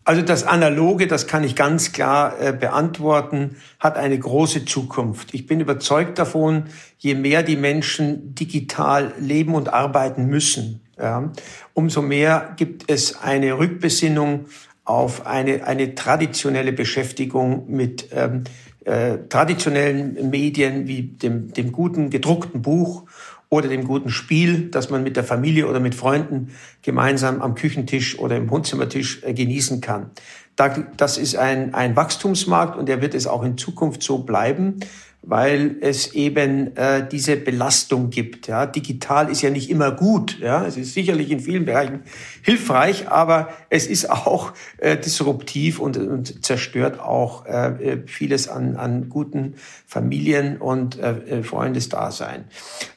Also 0.04 0.22
das 0.22 0.44
Analoge, 0.44 1.06
das 1.06 1.26
kann 1.26 1.44
ich 1.44 1.54
ganz 1.54 1.92
klar 1.92 2.40
äh, 2.40 2.52
beantworten, 2.52 3.56
hat 3.78 3.96
eine 3.96 4.18
große 4.18 4.64
Zukunft. 4.64 5.34
Ich 5.34 5.46
bin 5.46 5.60
überzeugt 5.60 6.18
davon, 6.18 6.64
je 6.98 7.14
mehr 7.14 7.42
die 7.42 7.56
Menschen 7.56 8.34
digital 8.34 9.12
leben 9.18 9.54
und 9.54 9.72
arbeiten 9.72 10.26
müssen, 10.26 10.80
ja, 10.98 11.32
umso 11.74 12.02
mehr 12.02 12.54
gibt 12.56 12.90
es 12.90 13.20
eine 13.20 13.58
Rückbesinnung 13.58 14.46
auf 14.84 15.26
eine, 15.26 15.66
eine 15.66 15.94
traditionelle 15.94 16.72
Beschäftigung 16.72 17.70
mit 17.70 18.08
ähm, 18.12 18.44
äh, 18.84 19.18
traditionellen 19.28 20.30
Medien 20.30 20.88
wie 20.88 21.02
dem, 21.02 21.52
dem 21.52 21.72
guten 21.72 22.10
gedruckten 22.10 22.62
Buch 22.62 23.04
oder 23.50 23.68
dem 23.68 23.84
guten 23.84 24.08
Spiel, 24.08 24.70
das 24.70 24.88
man 24.90 25.02
mit 25.02 25.16
der 25.16 25.24
Familie 25.24 25.66
oder 25.66 25.80
mit 25.80 25.94
Freunden 25.94 26.54
gemeinsam 26.82 27.42
am 27.42 27.56
Küchentisch 27.56 28.18
oder 28.18 28.36
im 28.36 28.48
Wohnzimmertisch 28.48 29.22
äh, 29.24 29.34
genießen 29.34 29.80
kann. 29.80 30.10
Das 30.96 31.16
ist 31.16 31.36
ein, 31.36 31.74
ein 31.74 31.96
Wachstumsmarkt 31.96 32.76
und 32.76 32.86
der 32.86 33.00
wird 33.00 33.14
es 33.14 33.26
auch 33.26 33.42
in 33.42 33.56
Zukunft 33.56 34.02
so 34.02 34.18
bleiben 34.18 34.80
weil 35.22 35.76
es 35.80 36.14
eben 36.14 36.76
äh, 36.76 37.06
diese 37.06 37.36
Belastung 37.36 38.08
gibt. 38.08 38.46
Ja, 38.46 38.64
digital 38.64 39.30
ist 39.30 39.42
ja 39.42 39.50
nicht 39.50 39.68
immer 39.68 39.90
gut. 39.90 40.38
Ja, 40.40 40.64
es 40.64 40.78
ist 40.78 40.94
sicherlich 40.94 41.30
in 41.30 41.40
vielen 41.40 41.66
Bereichen 41.66 42.02
hilfreich, 42.42 43.08
aber 43.08 43.50
es 43.68 43.86
ist 43.86 44.10
auch 44.10 44.52
äh, 44.78 44.96
disruptiv 44.96 45.78
und, 45.78 45.98
und 45.98 46.44
zerstört 46.44 46.98
auch 47.00 47.44
äh, 47.44 47.98
vieles 48.06 48.48
an, 48.48 48.76
an 48.76 49.10
guten 49.10 49.54
Familien 49.86 50.56
und 50.56 50.98
äh, 50.98 51.10
äh 51.10 51.42
Freundesdasein. 51.42 52.44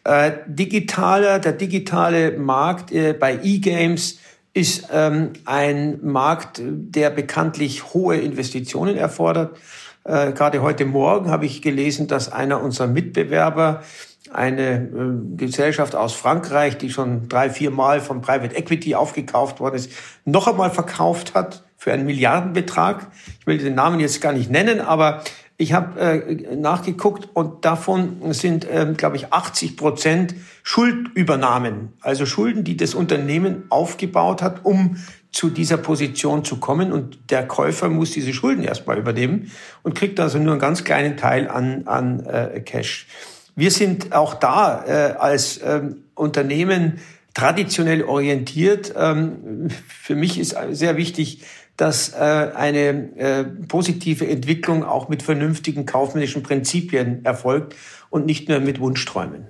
Äh, 0.06 0.32
digitaler, 0.48 1.40
der 1.40 1.54
digitale 1.54 2.38
Markt 2.38 2.92
äh, 2.92 3.14
bei 3.14 3.40
E-Games 3.44 4.20
ist 4.54 4.88
ähm, 4.92 5.34
ein 5.46 6.00
Markt, 6.04 6.62
der 6.64 7.10
bekanntlich 7.10 7.94
hohe 7.94 8.18
Investitionen 8.18 8.96
erfordert. 8.96 9.58
Äh, 10.04 10.34
gerade 10.34 10.62
heute 10.62 10.86
Morgen 10.86 11.30
habe 11.30 11.46
ich 11.46 11.62
gelesen, 11.62 12.08
dass 12.08 12.32
einer 12.32 12.62
unserer 12.62 12.88
Mitbewerber 12.88 13.84
eine 14.32 14.76
äh, 14.76 15.38
Gesellschaft 15.38 15.96
aus 15.96 16.14
Frankreich, 16.14 16.78
die 16.78 16.90
schon 16.90 17.30
drei, 17.30 17.50
vier 17.50 17.72
Mal 17.72 18.02
von 18.02 18.22
Private 18.22 18.56
Equity 18.56 18.96
aufgekauft 18.96 19.60
worden 19.60 19.76
ist, 19.76 19.92
noch 20.26 20.48
einmal 20.48 20.72
verkauft 20.72 21.34
hat 21.36 21.64
für 21.78 21.94
einen 21.94 22.06
Milliardenbetrag. 22.06 23.08
Ich 23.40 23.48
will 23.48 23.58
den 23.58 23.76
Namen 23.76 24.00
jetzt 24.00 24.22
gar 24.22 24.34
nicht 24.34 24.50
nennen, 24.50 24.82
aber 24.82 25.24
ich 25.58 25.72
habe 25.72 26.00
äh, 26.00 26.56
nachgeguckt 26.56 27.30
und 27.34 27.64
davon 27.64 28.34
sind, 28.34 28.66
äh, 28.66 28.94
glaube 28.98 29.16
ich, 29.18 29.32
80 29.32 29.78
Prozent 29.78 30.36
Schuldübernahmen, 30.64 31.94
also 32.02 32.26
Schulden, 32.26 32.64
die 32.64 32.76
das 32.76 32.96
Unternehmen 32.96 33.64
aufgebaut 33.70 34.42
hat, 34.42 34.66
um 34.66 34.98
zu 35.34 35.50
dieser 35.50 35.78
Position 35.78 36.46
zu 36.46 36.58
kommen. 36.58 36.94
Und 36.94 37.32
der 37.32 37.46
Käufer 37.46 37.90
muss 37.90 38.12
diese 38.12 38.34
Schulden 38.34 38.64
erstmal 38.64 38.98
übernehmen 38.98 39.52
und 39.82 39.96
kriegt 39.96 40.20
also 40.20 40.38
nur 40.38 40.54
einen 40.54 40.62
ganz 40.62 40.86
kleinen 40.86 41.18
Teil 41.18 41.50
an, 41.50 41.86
an 41.88 42.26
äh, 42.26 42.62
Cash. 42.62 43.08
Wir 43.56 43.72
sind 43.72 44.14
auch 44.14 44.36
da 44.36 44.86
äh, 44.86 45.14
als 45.18 45.60
ähm, 45.64 46.04
Unternehmen 46.16 47.00
traditionell 47.34 48.04
orientiert. 48.04 48.94
Ähm, 48.96 49.68
für 49.88 50.16
mich 50.16 50.40
ist 50.40 50.56
sehr 50.72 50.98
wichtig, 50.98 51.44
dass 51.78 52.14
äh, 52.14 52.18
eine 52.18 53.18
äh, 53.18 53.44
positive 53.44 54.28
Entwicklung 54.28 54.84
auch 54.84 55.10
mit 55.10 55.24
vernünftigen 55.24 55.86
kaufmännischen 55.86 56.44
Prinzipien 56.44 57.26
erfolgt 57.26 57.76
und 58.12 58.26
nicht 58.28 58.48
nur 58.50 58.60
mit 58.60 58.80
Wunschträumen. 58.80 59.48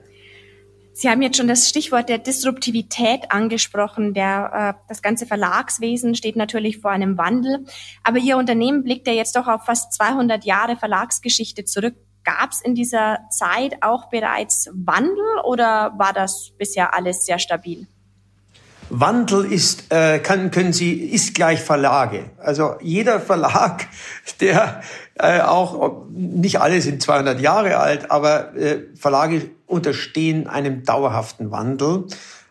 Sie 0.95 1.09
haben 1.09 1.23
jetzt 1.23 1.37
schon 1.37 1.47
das 1.47 1.67
Stichwort 1.67 2.07
der 2.07 2.19
Disruptivität 2.19 3.31
angesprochen. 3.31 4.13
Der, 4.13 4.77
äh, 4.77 4.83
das 4.87 5.01
ganze 5.01 5.25
Verlagswesen 5.25 6.13
steht 6.13 6.35
natürlich 6.35 6.79
vor 6.79 6.91
einem 6.91 7.17
Wandel. 7.17 7.65
Aber 8.03 8.19
Ihr 8.19 8.37
Unternehmen 8.37 8.83
blickt 8.83 9.07
ja 9.07 9.13
jetzt 9.13 9.35
doch 9.35 9.47
auf 9.47 9.65
fast 9.65 9.91
200 9.93 10.45
Jahre 10.45 10.77
Verlagsgeschichte 10.77 11.65
zurück. 11.65 11.95
Gab 12.23 12.51
es 12.51 12.61
in 12.61 12.75
dieser 12.75 13.19
Zeit 13.31 13.77
auch 13.81 14.09
bereits 14.09 14.69
Wandel 14.73 15.39
oder 15.43 15.93
war 15.97 16.13
das 16.13 16.51
bisher 16.57 16.93
alles 16.93 17.25
sehr 17.25 17.39
stabil? 17.39 17.87
Wandel 18.89 19.51
ist, 19.51 19.91
äh, 19.91 20.19
kann, 20.19 20.51
können 20.51 20.71
Sie, 20.71 20.93
ist 20.93 21.33
gleich 21.33 21.61
Verlage. 21.61 22.29
Also 22.37 22.75
jeder 22.81 23.19
Verlag, 23.19 23.87
der 24.39 24.83
äh, 25.15 25.41
auch, 25.41 26.05
nicht 26.09 26.59
alle 26.59 26.81
sind 26.81 27.01
200 27.01 27.39
Jahre 27.39 27.77
alt, 27.77 28.09
aber 28.09 28.55
äh, 28.55 28.79
Verlage 28.95 29.49
unterstehen 29.67 30.47
einem 30.47 30.83
dauerhaften 30.83 31.51
Wandel. 31.51 32.05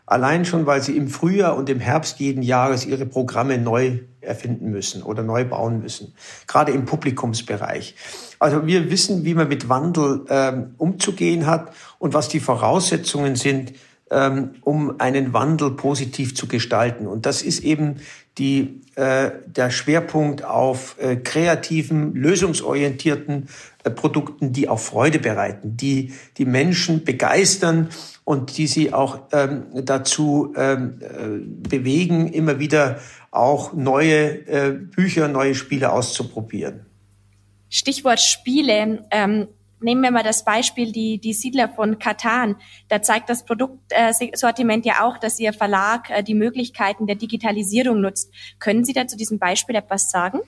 Allein 0.06 0.44
schon, 0.44 0.66
weil 0.66 0.82
sie 0.82 0.96
im 0.96 1.08
Frühjahr 1.08 1.56
und 1.56 1.70
im 1.70 1.80
Herbst 1.80 2.18
jeden 2.18 2.42
Jahres 2.42 2.84
ihre 2.84 3.06
Programme 3.06 3.58
neu 3.58 4.00
erfinden 4.20 4.70
müssen 4.70 5.02
oder 5.02 5.22
neu 5.22 5.44
bauen 5.44 5.80
müssen, 5.80 6.14
gerade 6.46 6.72
im 6.72 6.84
Publikumsbereich. 6.84 7.96
Also 8.38 8.66
wir 8.66 8.90
wissen, 8.90 9.24
wie 9.24 9.34
man 9.34 9.48
mit 9.48 9.68
Wandel 9.68 10.24
ähm, 10.28 10.74
umzugehen 10.78 11.46
hat 11.46 11.72
und 11.98 12.14
was 12.14 12.28
die 12.28 12.40
Voraussetzungen 12.40 13.36
sind, 13.36 13.72
ähm, 14.10 14.50
um 14.60 15.00
einen 15.00 15.32
Wandel 15.32 15.72
positiv 15.72 16.36
zu 16.36 16.46
gestalten. 16.46 17.06
Und 17.06 17.26
das 17.26 17.42
ist 17.42 17.60
eben 17.60 17.96
die, 18.38 18.81
äh, 18.94 19.30
der 19.46 19.70
Schwerpunkt 19.70 20.44
auf 20.44 20.96
äh, 21.00 21.16
kreativen, 21.16 22.14
lösungsorientierten 22.14 23.48
äh, 23.84 23.90
Produkten, 23.90 24.52
die 24.52 24.68
auch 24.68 24.78
Freude 24.78 25.18
bereiten, 25.18 25.76
die 25.76 26.12
die 26.36 26.44
Menschen 26.44 27.04
begeistern 27.04 27.88
und 28.24 28.56
die 28.58 28.66
sie 28.66 28.92
auch 28.92 29.20
ähm, 29.32 29.64
dazu 29.84 30.52
ähm, 30.56 31.00
äh, 31.00 31.68
bewegen, 31.68 32.28
immer 32.28 32.58
wieder 32.58 33.00
auch 33.30 33.72
neue 33.72 34.46
äh, 34.46 34.72
Bücher, 34.72 35.28
neue 35.28 35.54
Spiele 35.54 35.90
auszuprobieren. 35.90 36.86
Stichwort 37.70 38.20
Spiele. 38.20 39.06
Ähm, 39.10 39.48
nehmen 39.82 40.02
wir 40.02 40.10
mal 40.10 40.22
das 40.22 40.44
Beispiel 40.44 40.92
die, 40.92 41.18
die 41.18 41.32
Siedler 41.32 41.68
von 41.68 41.98
Katan. 41.98 42.56
Da 42.88 43.02
zeigt 43.02 43.28
das 43.28 43.44
Produktsortiment 43.44 44.86
ja 44.86 45.04
auch, 45.04 45.18
dass 45.18 45.38
Ihr 45.38 45.52
Verlag 45.52 46.10
äh, 46.10 46.22
die 46.22 46.34
Möglichkeiten 46.34 47.06
der 47.06 47.16
Digitalisierung 47.16 48.00
nutzt. 48.00 48.32
Können 48.58 48.84
Sie 48.84 48.92
da 48.92 49.06
zu 49.06 49.16
diesem 49.16 49.38
Beispiel 49.38 49.76
etwas 49.76 50.10
sagen? 50.10 50.40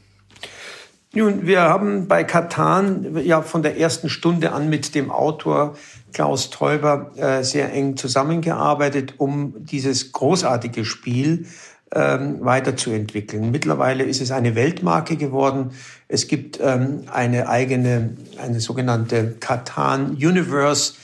Nun, 1.17 1.47
wir 1.47 1.61
haben 1.61 2.09
bei 2.09 2.25
Katan 2.25 3.17
ja 3.25 3.41
von 3.41 3.63
der 3.63 3.79
ersten 3.79 4.09
Stunde 4.09 4.51
an 4.51 4.69
mit 4.69 4.97
dem 4.97 5.13
Autor 5.13 5.77
Klaus 6.13 6.51
Teuber 6.51 7.13
äh, 7.17 7.45
sehr 7.45 7.73
eng 7.73 7.97
zusammengearbeitet, 7.97 9.15
um 9.19 9.55
dieses 9.65 10.11
großartige 10.11 10.85
Spiel 10.85 11.47
ähm, 11.95 12.39
weiterzuentwickeln. 12.41 13.51
Mittlerweile 13.51 14.05
ist 14.05 14.21
es 14.21 14.31
eine 14.31 14.55
Weltmarke 14.55 15.17
geworden. 15.17 15.71
Es 16.09 16.29
gibt 16.29 16.59
ähm, 16.61 17.05
eine 17.13 17.49
eigene, 17.49 18.17
eine 18.43 18.61
sogenannte 18.61 19.37
Katan 19.41 20.11
Universe 20.11 20.95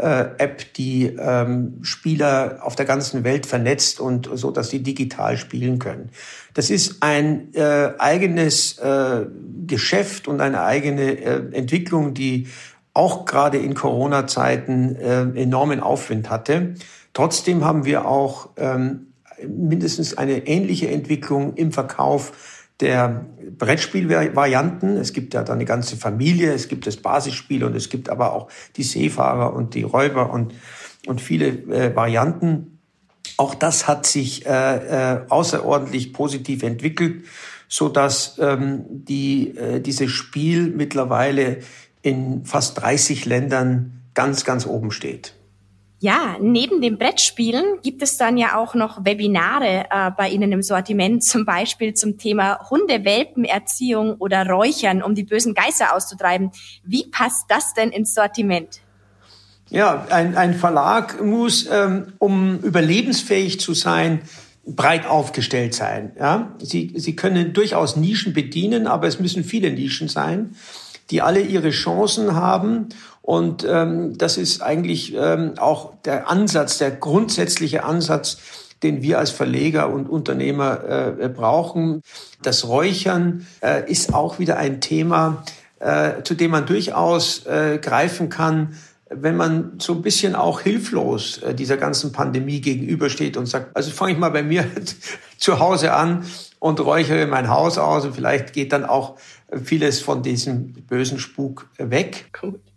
äh, 0.00 0.26
App, 0.38 0.72
die 0.74 1.14
ähm, 1.18 1.78
Spieler 1.82 2.58
auf 2.62 2.74
der 2.74 2.86
ganzen 2.86 3.22
Welt 3.22 3.46
vernetzt 3.46 4.00
und 4.00 4.30
so, 4.32 4.50
dass 4.50 4.70
sie 4.70 4.82
digital 4.82 5.36
spielen 5.36 5.78
können. 5.78 6.10
Das 6.54 6.70
ist 6.70 7.02
ein 7.02 7.54
äh, 7.54 7.92
eigenes 7.98 8.78
äh, 8.78 9.26
Geschäft 9.66 10.26
und 10.26 10.40
eine 10.40 10.62
eigene 10.62 11.12
äh, 11.12 11.42
Entwicklung, 11.52 12.14
die 12.14 12.48
auch 12.92 13.24
gerade 13.24 13.58
in 13.58 13.74
Corona-Zeiten 13.74 14.96
äh, 14.96 15.20
enormen 15.40 15.80
Aufwind 15.80 16.28
hatte. 16.28 16.74
Trotzdem 17.12 17.64
haben 17.64 17.84
wir 17.84 18.06
auch 18.06 18.50
ähm, 18.56 19.09
mindestens 19.48 20.16
eine 20.16 20.46
ähnliche 20.46 20.88
Entwicklung 20.88 21.54
im 21.54 21.72
Verkauf 21.72 22.66
der 22.80 23.26
Brettspielvarianten. 23.58 24.96
Es 24.96 25.12
gibt 25.12 25.34
ja 25.34 25.42
da 25.42 25.52
eine 25.52 25.64
ganze 25.64 25.96
Familie, 25.96 26.52
es 26.52 26.68
gibt 26.68 26.86
das 26.86 26.96
Basisspiel 26.96 27.64
und 27.64 27.76
es 27.76 27.88
gibt 27.88 28.08
aber 28.08 28.32
auch 28.32 28.48
die 28.76 28.82
Seefahrer 28.82 29.52
und 29.54 29.74
die 29.74 29.82
Räuber 29.82 30.32
und, 30.32 30.54
und 31.06 31.20
viele 31.20 31.48
äh, 31.48 31.94
Varianten. 31.94 32.78
Auch 33.36 33.54
das 33.54 33.86
hat 33.86 34.06
sich 34.06 34.46
äh, 34.46 35.14
äh, 35.14 35.20
außerordentlich 35.28 36.12
positiv 36.12 36.62
entwickelt, 36.62 37.24
so 37.68 37.88
dass 37.88 38.38
ähm, 38.38 38.84
die, 38.88 39.56
äh, 39.56 39.80
dieses 39.80 40.10
Spiel 40.10 40.68
mittlerweile 40.68 41.58
in 42.02 42.44
fast 42.44 42.80
30 42.80 43.26
Ländern 43.26 44.02
ganz, 44.14 44.44
ganz 44.44 44.66
oben 44.66 44.90
steht. 44.90 45.34
Ja, 46.02 46.36
neben 46.40 46.80
dem 46.80 46.96
Brettspielen 46.96 47.82
gibt 47.82 48.00
es 48.00 48.16
dann 48.16 48.38
ja 48.38 48.56
auch 48.56 48.74
noch 48.74 49.04
Webinare 49.04 49.84
äh, 49.90 50.10
bei 50.16 50.30
Ihnen 50.30 50.50
im 50.50 50.62
Sortiment, 50.62 51.22
zum 51.24 51.44
Beispiel 51.44 51.92
zum 51.92 52.16
Thema 52.16 52.58
Hundewelpenerziehung 52.70 54.14
oder 54.14 54.46
Räuchern, 54.46 55.02
um 55.02 55.14
die 55.14 55.24
bösen 55.24 55.52
Geister 55.52 55.94
auszutreiben. 55.94 56.52
Wie 56.84 57.04
passt 57.10 57.44
das 57.48 57.74
denn 57.74 57.90
ins 57.90 58.14
Sortiment? 58.14 58.80
Ja, 59.68 60.06
ein, 60.08 60.36
ein 60.38 60.54
Verlag 60.54 61.22
muss, 61.22 61.68
ähm, 61.70 62.14
um 62.18 62.58
überlebensfähig 62.60 63.60
zu 63.60 63.74
sein, 63.74 64.22
breit 64.64 65.06
aufgestellt 65.06 65.74
sein. 65.74 66.12
Ja? 66.18 66.54
Sie, 66.62 66.94
sie 66.96 67.14
können 67.14 67.52
durchaus 67.52 67.96
Nischen 67.96 68.32
bedienen, 68.32 68.86
aber 68.86 69.06
es 69.06 69.20
müssen 69.20 69.44
viele 69.44 69.70
Nischen 69.70 70.08
sein, 70.08 70.56
die 71.10 71.20
alle 71.20 71.40
ihre 71.40 71.70
Chancen 71.70 72.34
haben. 72.34 72.88
Und 73.30 73.64
ähm, 73.64 74.18
das 74.18 74.36
ist 74.38 74.60
eigentlich 74.60 75.14
ähm, 75.14 75.52
auch 75.56 75.92
der 76.04 76.28
Ansatz, 76.28 76.78
der 76.78 76.90
grundsätzliche 76.90 77.84
Ansatz, 77.84 78.38
den 78.82 79.02
wir 79.02 79.20
als 79.20 79.30
Verleger 79.30 79.88
und 79.88 80.10
Unternehmer 80.10 81.14
äh, 81.20 81.28
brauchen. 81.28 82.02
Das 82.42 82.66
Räuchern 82.66 83.46
äh, 83.62 83.88
ist 83.88 84.14
auch 84.14 84.40
wieder 84.40 84.56
ein 84.56 84.80
Thema, 84.80 85.44
äh, 85.78 86.24
zu 86.24 86.34
dem 86.34 86.50
man 86.50 86.66
durchaus 86.66 87.46
äh, 87.46 87.78
greifen 87.80 88.30
kann, 88.30 88.74
wenn 89.08 89.36
man 89.36 89.74
so 89.78 89.92
ein 89.92 90.02
bisschen 90.02 90.34
auch 90.34 90.62
hilflos 90.62 91.38
äh, 91.38 91.54
dieser 91.54 91.76
ganzen 91.76 92.10
Pandemie 92.10 92.60
gegenübersteht 92.60 93.36
und 93.36 93.46
sagt, 93.46 93.76
also 93.76 93.92
fange 93.92 94.14
ich 94.14 94.18
mal 94.18 94.30
bei 94.30 94.42
mir 94.42 94.66
zu 95.38 95.60
Hause 95.60 95.92
an 95.92 96.24
und 96.58 96.80
räuchere 96.80 97.28
mein 97.28 97.48
Haus 97.48 97.78
aus 97.78 98.04
und 98.04 98.16
vielleicht 98.16 98.52
geht 98.54 98.72
dann 98.72 98.84
auch 98.84 99.14
vieles 99.62 100.00
von 100.00 100.24
diesem 100.24 100.72
bösen 100.72 101.20
Spuk 101.20 101.68
weg. 101.78 102.28
Gut. 102.32 102.69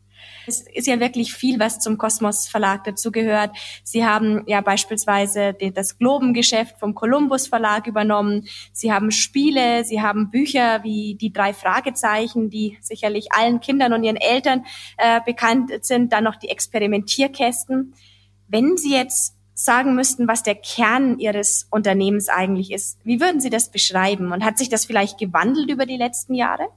Es 0.48 0.62
ist 0.62 0.88
ja 0.88 1.00
wirklich 1.00 1.34
viel, 1.34 1.60
was 1.60 1.80
zum 1.80 1.98
Kosmos 1.98 2.48
Verlag 2.48 2.84
dazugehört. 2.84 3.52
Sie 3.84 4.06
haben 4.06 4.44
ja 4.48 4.62
beispielsweise 4.62 5.56
das 5.74 5.98
Globengeschäft 5.98 6.78
vom 6.80 6.96
Columbus 6.96 7.48
Verlag 7.48 7.88
übernommen. 7.88 8.48
Sie 8.72 8.92
haben 8.92 9.12
Spiele, 9.12 9.86
Sie 9.86 10.02
haben 10.02 10.30
Bücher 10.30 10.84
wie 10.84 11.16
die 11.16 11.32
drei 11.32 11.54
Fragezeichen, 11.54 12.50
die 12.50 12.78
sicherlich 12.82 13.32
allen 13.32 13.60
Kindern 13.60 13.94
und 13.94 14.04
ihren 14.04 14.18
Eltern 14.18 14.66
äh, 14.98 15.22
bekannt 15.26 15.72
sind. 15.82 16.12
Dann 16.12 16.24
noch 16.24 16.36
die 16.36 16.50
Experimentierkästen. 16.50 17.94
Wenn 18.48 18.78
Sie 18.78 18.94
jetzt 18.94 19.36
sagen 19.56 19.96
müssten, 19.96 20.28
was 20.28 20.44
der 20.44 20.56
Kern 20.56 21.20
Ihres 21.20 21.68
Unternehmens 21.70 22.28
eigentlich 22.28 22.72
ist, 22.72 22.98
wie 23.04 23.20
würden 23.20 23.40
Sie 23.40 23.50
das 23.50 23.72
beschreiben? 23.72 24.32
Und 24.32 24.44
hat 24.44 24.58
sich 24.58 24.70
das 24.70 24.86
vielleicht 24.86 25.18
gewandelt 25.18 25.70
über 25.70 25.86
die 25.86 25.98
letzten 25.98 26.34
Jahre? 26.34 26.68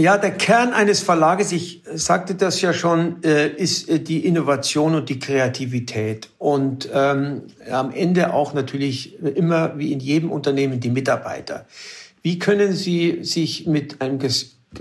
Ja, 0.00 0.16
der 0.16 0.30
Kern 0.30 0.72
eines 0.72 1.00
Verlages, 1.00 1.52
ich 1.52 1.82
sagte 1.92 2.34
das 2.34 2.62
ja 2.62 2.72
schon, 2.72 3.22
äh, 3.22 3.48
ist 3.48 3.86
äh, 3.90 4.00
die 4.00 4.24
Innovation 4.24 4.94
und 4.94 5.10
die 5.10 5.18
Kreativität. 5.18 6.30
Und 6.38 6.88
ähm, 6.90 7.42
am 7.70 7.92
Ende 7.92 8.32
auch 8.32 8.54
natürlich 8.54 9.22
immer, 9.22 9.78
wie 9.78 9.92
in 9.92 10.00
jedem 10.00 10.32
Unternehmen, 10.32 10.80
die 10.80 10.88
Mitarbeiter. 10.88 11.66
Wie 12.22 12.38
können 12.38 12.72
Sie 12.72 13.18
sich 13.24 13.66
mit 13.66 14.00
einem 14.00 14.18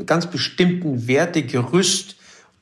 ganz 0.05 0.27
bestimmten 0.27 1.05
Wertegerüst 1.05 2.15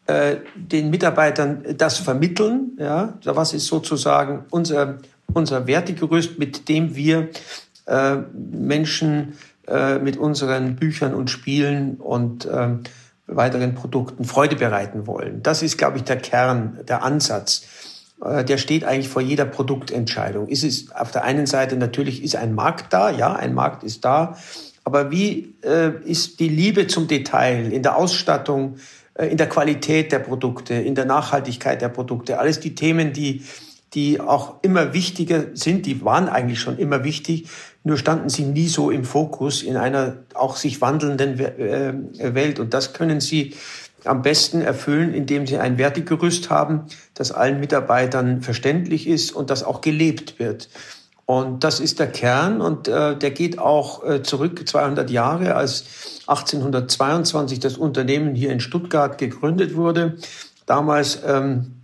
äh, 0.08 0.38
den 0.56 0.90
Mitarbeitern 0.90 1.64
das 1.78 2.00
vermitteln? 2.00 2.72
Ja, 2.80 3.20
was 3.24 3.54
ist 3.54 3.68
sozusagen 3.68 4.46
unser, 4.50 4.98
unser 5.32 5.68
Wertegerüst, 5.68 6.40
mit 6.40 6.68
dem 6.70 6.96
wir 6.96 7.30
äh, 7.86 8.16
Menschen 8.34 9.34
äh, 9.68 10.00
mit 10.00 10.18
unseren 10.18 10.76
Büchern 10.76 11.14
und 11.14 11.30
Spielen 11.30 11.96
und 11.96 12.48
ähm, 12.52 12.82
weiteren 13.28 13.76
Produkten 13.76 14.24
Freude 14.24 14.56
bereiten 14.56 15.06
wollen. 15.06 15.44
Das 15.44 15.62
ist, 15.62 15.78
glaube 15.78 15.98
ich, 15.98 16.04
der 16.04 16.18
Kern, 16.18 16.80
der 16.88 17.04
Ansatz. 17.04 17.66
Äh, 18.24 18.46
der 18.46 18.58
steht 18.58 18.84
eigentlich 18.84 19.10
vor 19.10 19.22
jeder 19.22 19.46
Produktentscheidung. 19.46 20.48
Ist 20.48 20.64
es 20.64 20.92
auf 20.92 21.12
der 21.12 21.24
einen 21.24 21.46
Seite 21.46 21.76
natürlich 21.76 22.24
ist 22.24 22.36
ein 22.36 22.56
Markt 22.56 22.94
da, 22.94 23.10
ja, 23.10 23.34
ein 23.34 23.54
Markt 23.54 23.84
ist 23.84 24.06
da, 24.06 24.38
aber 24.84 25.12
wie 25.12 25.56
äh, 25.64 25.92
ist 26.06 26.40
die 26.40 26.50
Liebe 26.50 26.88
zum 26.88 27.08
Detail 27.08 27.72
in 27.72 27.84
der 27.84 27.98
Ausstattung, 27.98 28.78
äh, 29.16 29.28
in 29.28 29.38
der 29.38 29.50
Qualität 29.50 30.12
der 30.12 30.20
Produkte, 30.20 30.76
in 30.76 30.96
der 30.96 31.06
Nachhaltigkeit 31.06 31.82
der 31.82 31.90
Produkte, 31.90 32.40
alles 32.40 32.60
die 32.60 32.74
Themen, 32.74 33.12
die 33.12 33.44
die 33.94 34.20
auch 34.20 34.56
immer 34.64 34.94
wichtiger 34.94 35.46
sind, 35.54 35.86
die 35.86 36.04
waren 36.04 36.28
eigentlich 36.28 36.60
schon 36.60 36.78
immer 36.78 37.04
wichtig, 37.04 37.48
nur 37.84 37.98
standen 37.98 38.30
sie 38.30 38.44
nie 38.44 38.68
so 38.68 38.92
im 38.92 39.06
Fokus 39.06 39.64
in 39.64 39.78
einer 39.78 40.18
auch 40.34 40.58
sich 40.58 40.82
wandelnden 40.82 41.40
äh, 41.40 41.94
Welt. 42.36 42.60
Und 42.60 42.74
das 42.74 42.94
können 42.94 43.22
sie 43.22 43.54
am 44.04 44.22
besten 44.22 44.62
erfüllen, 44.62 45.14
indem 45.14 45.48
sie 45.48 45.58
ein 45.58 45.78
Wertegerüst 45.78 46.50
haben, 46.50 46.86
das 47.14 47.32
allen 47.32 47.60
Mitarbeitern 47.60 48.42
verständlich 48.42 49.08
ist 49.08 49.32
und 49.32 49.50
das 49.50 49.64
auch 49.64 49.82
gelebt 49.82 50.40
wird. 50.40 50.70
Und 51.26 51.66
das 51.66 51.82
ist 51.82 52.00
der 52.00 52.08
Kern 52.08 52.62
und 52.62 52.88
äh, 52.88 53.18
der 53.18 53.32
geht 53.32 53.60
auch 53.60 54.04
äh, 54.06 54.24
zurück 54.24 54.68
200 54.68 55.10
Jahre, 55.10 55.56
als 55.56 56.22
1822 56.28 57.60
das 57.60 57.78
Unternehmen 57.78 58.34
hier 58.34 58.52
in 58.52 58.62
Stuttgart 58.62 59.18
gegründet 59.18 59.76
wurde. 59.76 60.16
Damals 60.66 61.20
ähm, 61.26 61.77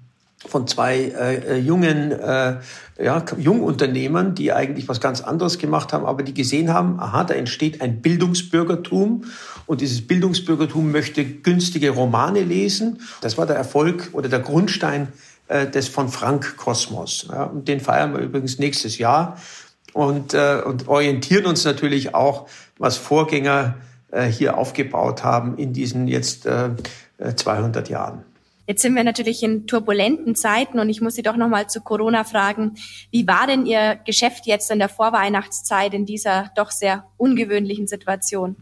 von 0.45 0.67
zwei 0.67 0.97
äh, 0.97 1.35
äh, 1.35 1.57
jungen 1.57 2.11
äh, 2.11 2.57
ja, 3.01 3.25
Jungunternehmern, 3.37 4.35
die 4.35 4.51
eigentlich 4.51 4.87
was 4.87 4.99
ganz 4.99 5.21
anderes 5.21 5.57
gemacht 5.57 5.93
haben, 5.93 6.05
aber 6.05 6.23
die 6.23 6.33
gesehen 6.33 6.73
haben, 6.73 6.99
aha, 6.99 7.23
da 7.23 7.33
entsteht 7.33 7.81
ein 7.81 8.01
Bildungsbürgertum 8.01 9.25
und 9.65 9.81
dieses 9.81 10.05
Bildungsbürgertum 10.05 10.91
möchte 10.91 11.23
günstige 11.25 11.91
Romane 11.91 12.41
lesen. 12.41 12.99
Das 13.21 13.37
war 13.37 13.45
der 13.45 13.55
Erfolg 13.55 14.09
oder 14.13 14.29
der 14.29 14.39
Grundstein 14.39 15.07
äh, 15.47 15.67
des 15.67 15.87
von 15.87 16.09
Frank 16.09 16.57
Kosmos. 16.57 17.27
Ja, 17.31 17.45
und 17.45 17.67
den 17.67 17.79
feiern 17.79 18.13
wir 18.13 18.19
übrigens 18.19 18.59
nächstes 18.59 18.97
Jahr 18.97 19.37
und, 19.93 20.33
äh, 20.33 20.61
und 20.65 20.87
orientieren 20.87 21.45
uns 21.45 21.63
natürlich 21.63 22.13
auch, 22.13 22.47
was 22.77 22.97
Vorgänger 22.97 23.75
äh, 24.11 24.25
hier 24.25 24.57
aufgebaut 24.57 25.23
haben 25.23 25.57
in 25.57 25.73
diesen 25.73 26.07
jetzt 26.07 26.45
äh, 26.45 26.71
200 27.35 27.89
äh, 27.89 27.91
Jahren. 27.91 28.23
Jetzt 28.65 28.81
sind 28.81 28.95
wir 28.95 29.03
natürlich 29.03 29.43
in 29.43 29.67
turbulenten 29.67 30.35
Zeiten 30.35 30.79
und 30.79 30.89
ich 30.89 31.01
muss 31.01 31.15
Sie 31.15 31.21
doch 31.21 31.35
noch 31.35 31.49
mal 31.49 31.67
zu 31.67 31.81
Corona 31.81 32.23
fragen. 32.23 32.75
Wie 33.11 33.27
war 33.27 33.45
denn 33.45 33.65
Ihr 33.65 33.99
Geschäft 34.05 34.45
jetzt 34.45 34.71
in 34.71 34.79
der 34.79 34.89
Vorweihnachtszeit 34.89 35.93
in 35.93 36.05
dieser 36.05 36.51
doch 36.55 36.71
sehr 36.71 37.05
ungewöhnlichen 37.17 37.87
Situation? 37.87 38.55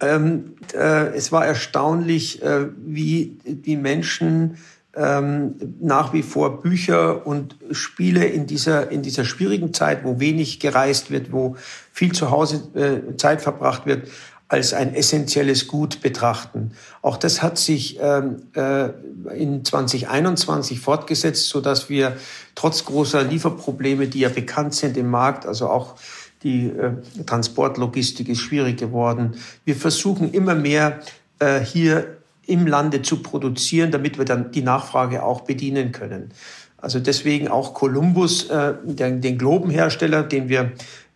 Ähm, 0.00 0.56
äh, 0.74 1.14
es 1.14 1.30
war 1.30 1.46
erstaunlich, 1.46 2.42
äh, 2.42 2.66
wie 2.76 3.38
die 3.44 3.76
Menschen 3.76 4.56
ähm, 4.94 5.54
nach 5.80 6.12
wie 6.12 6.22
vor 6.22 6.60
Bücher 6.60 7.26
und 7.26 7.56
Spiele 7.70 8.26
in 8.26 8.46
dieser, 8.46 8.90
in 8.90 9.02
dieser 9.02 9.24
schwierigen 9.24 9.72
Zeit, 9.72 10.04
wo 10.04 10.20
wenig 10.20 10.58
gereist 10.58 11.10
wird, 11.10 11.32
wo 11.32 11.56
viel 11.92 12.12
zu 12.12 12.30
Hause 12.30 12.62
äh, 12.74 13.16
Zeit 13.16 13.40
verbracht 13.40 13.86
wird, 13.86 14.08
als 14.52 14.74
ein 14.74 14.94
essentielles 14.94 15.66
Gut 15.66 16.02
betrachten. 16.02 16.72
Auch 17.00 17.16
das 17.16 17.42
hat 17.42 17.56
sich 17.56 17.98
ähm, 18.02 18.42
äh, 18.54 18.90
in 19.34 19.64
2021 19.64 20.78
fortgesetzt, 20.78 21.48
so 21.48 21.62
dass 21.62 21.88
wir 21.88 22.18
trotz 22.54 22.84
großer 22.84 23.22
Lieferprobleme, 23.22 24.08
die 24.08 24.20
ja 24.20 24.28
bekannt 24.28 24.74
sind 24.74 24.98
im 24.98 25.08
Markt, 25.08 25.46
also 25.46 25.70
auch 25.70 25.94
die 26.42 26.66
äh, 26.66 26.92
Transportlogistik 27.24 28.28
ist 28.28 28.40
schwierig 28.40 28.76
geworden. 28.76 29.36
Wir 29.64 29.74
versuchen 29.74 30.34
immer 30.34 30.54
mehr 30.54 31.00
äh, 31.38 31.60
hier 31.60 32.18
im 32.46 32.66
Lande 32.66 33.00
zu 33.00 33.22
produzieren, 33.22 33.90
damit 33.90 34.18
wir 34.18 34.26
dann 34.26 34.50
die 34.50 34.62
Nachfrage 34.62 35.22
auch 35.22 35.40
bedienen 35.40 35.92
können. 35.92 36.30
Also 36.76 36.98
deswegen 36.98 37.48
auch 37.48 37.72
Columbus, 37.72 38.50
äh, 38.50 38.74
den, 38.84 39.22
den 39.22 39.38
Globenhersteller, 39.38 40.24
den 40.24 40.50
wir 40.50 40.72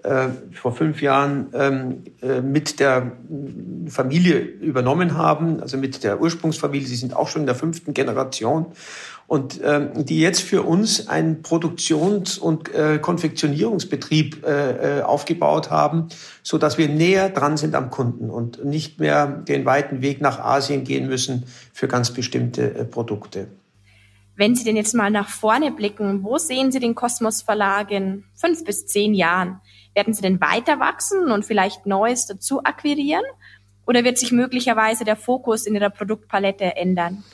äh, 0.07 0.29
vor 0.55 0.73
fünf 0.73 1.03
Jahren 1.03 1.49
ähm, 1.53 2.05
äh, 2.23 2.41
mit 2.41 2.81
der 2.81 3.13
Familie 3.89 4.39
übernommen 4.39 5.17
haben, 5.17 5.61
also 5.61 5.77
mit 5.77 6.05
der 6.05 6.21
Ursprungsfamilie. 6.21 6.87
Sie 6.87 6.97
sind 6.97 7.15
auch 7.15 7.29
schon 7.29 7.43
in 7.43 7.47
der 7.47 7.55
fünften 7.55 7.93
Generation 7.93 8.67
und 9.27 9.61
ähm, 9.65 10.05
die 10.05 10.21
jetzt 10.21 10.43
für 10.43 10.63
uns 10.63 11.09
einen 11.09 11.43
Produktions- 11.43 12.39
und 12.39 12.73
äh, 12.73 12.99
Konfektionierungsbetrieb 12.99 14.47
äh, 14.47 14.99
äh, 14.99 15.03
aufgebaut 15.03 15.71
haben, 15.71 16.09
so 16.43 16.59
dass 16.59 16.79
wir 16.79 16.89
näher 16.89 17.29
dran 17.29 17.57
sind 17.57 17.75
am 17.75 17.91
Kunden 17.91 18.31
und 18.31 18.65
nicht 18.65 19.01
mehr 19.01 19.27
den 19.27 19.65
weiten 19.65 20.01
Weg 20.03 20.21
nach 20.21 20.39
Asien 20.39 20.85
gehen 20.85 21.09
müssen 21.09 21.45
für 21.73 21.89
ganz 21.89 22.13
bestimmte 22.13 22.75
äh, 22.75 22.85
Produkte. 22.85 23.49
Wenn 24.37 24.55
Sie 24.55 24.65
denn 24.65 24.77
jetzt 24.77 24.95
mal 24.95 25.11
nach 25.11 25.31
vorne 25.31 25.73
blicken, 25.73 26.23
wo 26.23 26.37
sehen 26.37 26.71
Sie 26.71 26.79
den 26.79 26.95
Kosmos 26.95 27.41
Verlag 27.43 27.91
in 27.91 28.25
fünf 28.35 28.65
bis 28.65 28.87
zehn 28.87 29.15
Jahren? 29.15 29.61
Werden 29.95 30.13
Sie 30.13 30.21
denn 30.21 30.41
weiter 30.43 30.79
wachsen 30.79 31.31
und 31.31 31.47
vielleicht 31.47 31.87
Neues 31.87 32.27
dazu 32.27 32.63
akquirieren? 32.63 33.25
Oder 33.87 34.05
wird 34.05 34.19
sich 34.19 34.33
möglicherweise 34.33 35.05
der 35.05 35.17
Fokus 35.17 35.67
in 35.67 35.75
Ihrer 35.75 35.89
Produktpalette 35.89 36.77
ändern? 36.77 37.25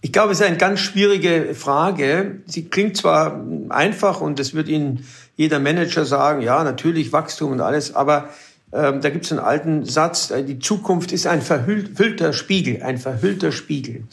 Ich 0.00 0.12
glaube, 0.12 0.32
es 0.32 0.40
ist 0.40 0.46
eine 0.46 0.58
ganz 0.58 0.80
schwierige 0.80 1.54
Frage. 1.54 2.42
Sie 2.46 2.68
klingt 2.68 2.96
zwar 2.96 3.44
einfach 3.70 4.20
und 4.20 4.38
es 4.38 4.54
wird 4.54 4.68
Ihnen 4.68 5.06
jeder 5.36 5.58
Manager 5.58 6.04
sagen, 6.04 6.42
ja, 6.42 6.62
natürlich 6.62 7.12
Wachstum 7.12 7.52
und 7.52 7.60
alles, 7.60 7.94
aber 7.94 8.28
ähm, 8.72 9.00
da 9.00 9.10
gibt 9.10 9.24
es 9.26 9.32
einen 9.32 9.40
alten 9.40 9.84
Satz, 9.84 10.30
äh, 10.30 10.44
die 10.44 10.58
Zukunft 10.58 11.12
ist 11.12 11.26
ein 11.26 11.42
verhüllter 11.42 12.32
Spiegel, 12.32 12.82
ein 12.82 12.98
verhüllter 12.98 13.52
Spiegel. 13.52 14.04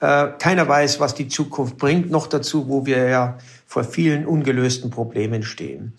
Äh, 0.00 0.28
keiner 0.38 0.68
weiß, 0.68 1.00
was 1.00 1.14
die 1.14 1.28
Zukunft 1.28 1.76
bringt, 1.78 2.10
noch 2.10 2.26
dazu, 2.26 2.68
wo 2.68 2.86
wir 2.86 3.08
ja 3.08 3.38
vor 3.66 3.84
vielen 3.84 4.26
ungelösten 4.26 4.90
Problemen 4.90 5.42
stehen. 5.42 5.92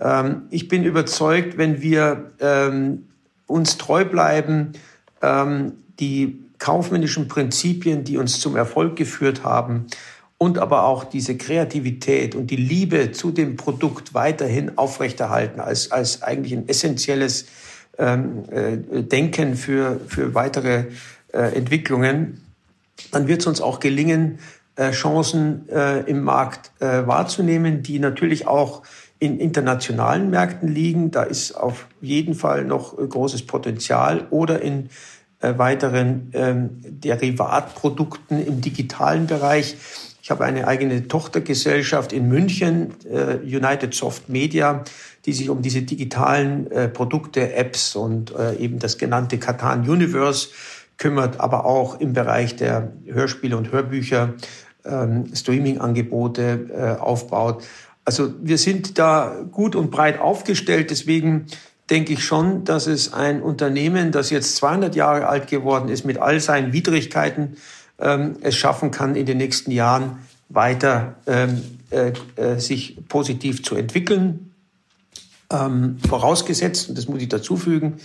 Ähm, 0.00 0.42
ich 0.50 0.68
bin 0.68 0.84
überzeugt, 0.84 1.56
wenn 1.56 1.80
wir 1.80 2.32
ähm, 2.40 3.06
uns 3.46 3.78
treu 3.78 4.04
bleiben, 4.04 4.72
ähm, 5.22 5.72
die 6.00 6.40
kaufmännischen 6.58 7.28
Prinzipien, 7.28 8.04
die 8.04 8.18
uns 8.18 8.40
zum 8.40 8.56
Erfolg 8.56 8.96
geführt 8.96 9.44
haben 9.44 9.86
und 10.38 10.58
aber 10.58 10.84
auch 10.84 11.04
diese 11.04 11.36
Kreativität 11.36 12.34
und 12.34 12.50
die 12.50 12.56
Liebe 12.56 13.12
zu 13.12 13.30
dem 13.30 13.56
Produkt 13.56 14.14
weiterhin 14.14 14.76
aufrechterhalten 14.76 15.60
als, 15.60 15.92
als 15.92 16.22
eigentlich 16.22 16.52
ein 16.52 16.68
essentielles 16.68 17.46
ähm, 17.98 18.44
äh, 18.50 19.02
Denken 19.02 19.54
für, 19.56 20.00
für 20.08 20.34
weitere 20.34 20.86
äh, 21.32 21.54
Entwicklungen, 21.54 22.43
dann 23.10 23.28
wird 23.28 23.40
es 23.40 23.46
uns 23.46 23.60
auch 23.60 23.80
gelingen, 23.80 24.38
äh, 24.76 24.90
Chancen 24.90 25.68
äh, 25.68 26.00
im 26.00 26.24
Markt 26.24 26.72
äh, 26.80 27.06
wahrzunehmen, 27.06 27.84
die 27.84 28.00
natürlich 28.00 28.48
auch 28.48 28.82
in 29.20 29.38
internationalen 29.38 30.30
Märkten 30.30 30.68
liegen. 30.68 31.12
Da 31.12 31.22
ist 31.22 31.52
auf 31.52 31.86
jeden 32.00 32.34
Fall 32.34 32.64
noch 32.64 32.96
großes 32.96 33.46
Potenzial 33.46 34.26
oder 34.30 34.60
in 34.60 34.90
weiteren 35.40 36.30
ähm, 36.32 36.70
Derivatprodukten 36.82 38.44
im 38.44 38.60
digitalen 38.62 39.26
Bereich. 39.26 39.76
Ich 40.22 40.30
habe 40.30 40.44
eine 40.44 40.66
eigene 40.66 41.06
Tochtergesellschaft 41.06 42.14
in 42.14 42.28
München, 42.28 42.94
United 43.42 43.92
Soft 43.92 44.30
Media, 44.30 44.84
die 45.26 45.34
sich 45.34 45.50
um 45.50 45.60
diese 45.60 45.82
digitalen 45.82 46.70
Produkte, 46.94 47.52
Apps 47.52 47.94
und 47.94 48.32
eben 48.58 48.78
das 48.78 48.96
genannte 48.96 49.36
Katan 49.36 49.86
Universe 49.86 50.48
kümmert, 50.98 51.40
aber 51.40 51.66
auch 51.66 52.00
im 52.00 52.12
Bereich 52.12 52.56
der 52.56 52.92
Hörspiele 53.06 53.56
und 53.56 53.72
Hörbücher 53.72 54.34
ähm, 54.84 55.34
Streaming-Angebote 55.34 56.96
äh, 56.98 57.00
aufbaut. 57.00 57.64
Also 58.04 58.34
wir 58.42 58.58
sind 58.58 58.98
da 58.98 59.44
gut 59.50 59.74
und 59.76 59.90
breit 59.90 60.20
aufgestellt. 60.20 60.90
Deswegen 60.90 61.46
denke 61.90 62.12
ich 62.12 62.24
schon, 62.24 62.64
dass 62.64 62.86
es 62.86 63.12
ein 63.12 63.42
Unternehmen, 63.42 64.12
das 64.12 64.30
jetzt 64.30 64.56
200 64.56 64.94
Jahre 64.94 65.26
alt 65.26 65.48
geworden 65.48 65.88
ist, 65.88 66.04
mit 66.04 66.18
all 66.18 66.40
seinen 66.40 66.72
Widrigkeiten, 66.72 67.56
ähm, 67.98 68.36
es 68.40 68.56
schaffen 68.56 68.90
kann, 68.90 69.16
in 69.16 69.26
den 69.26 69.38
nächsten 69.38 69.70
Jahren 69.70 70.18
weiter 70.48 71.16
ähm, 71.26 71.62
äh, 71.90 72.12
äh, 72.36 72.58
sich 72.58 72.98
positiv 73.08 73.62
zu 73.62 73.76
entwickeln. 73.76 74.52
Ähm, 75.50 75.98
vorausgesetzt, 76.08 76.88
und 76.88 76.98
das 76.98 77.06
muss 77.06 77.20
ich 77.20 77.28
dazu 77.28 77.56
fügen, 77.56 77.98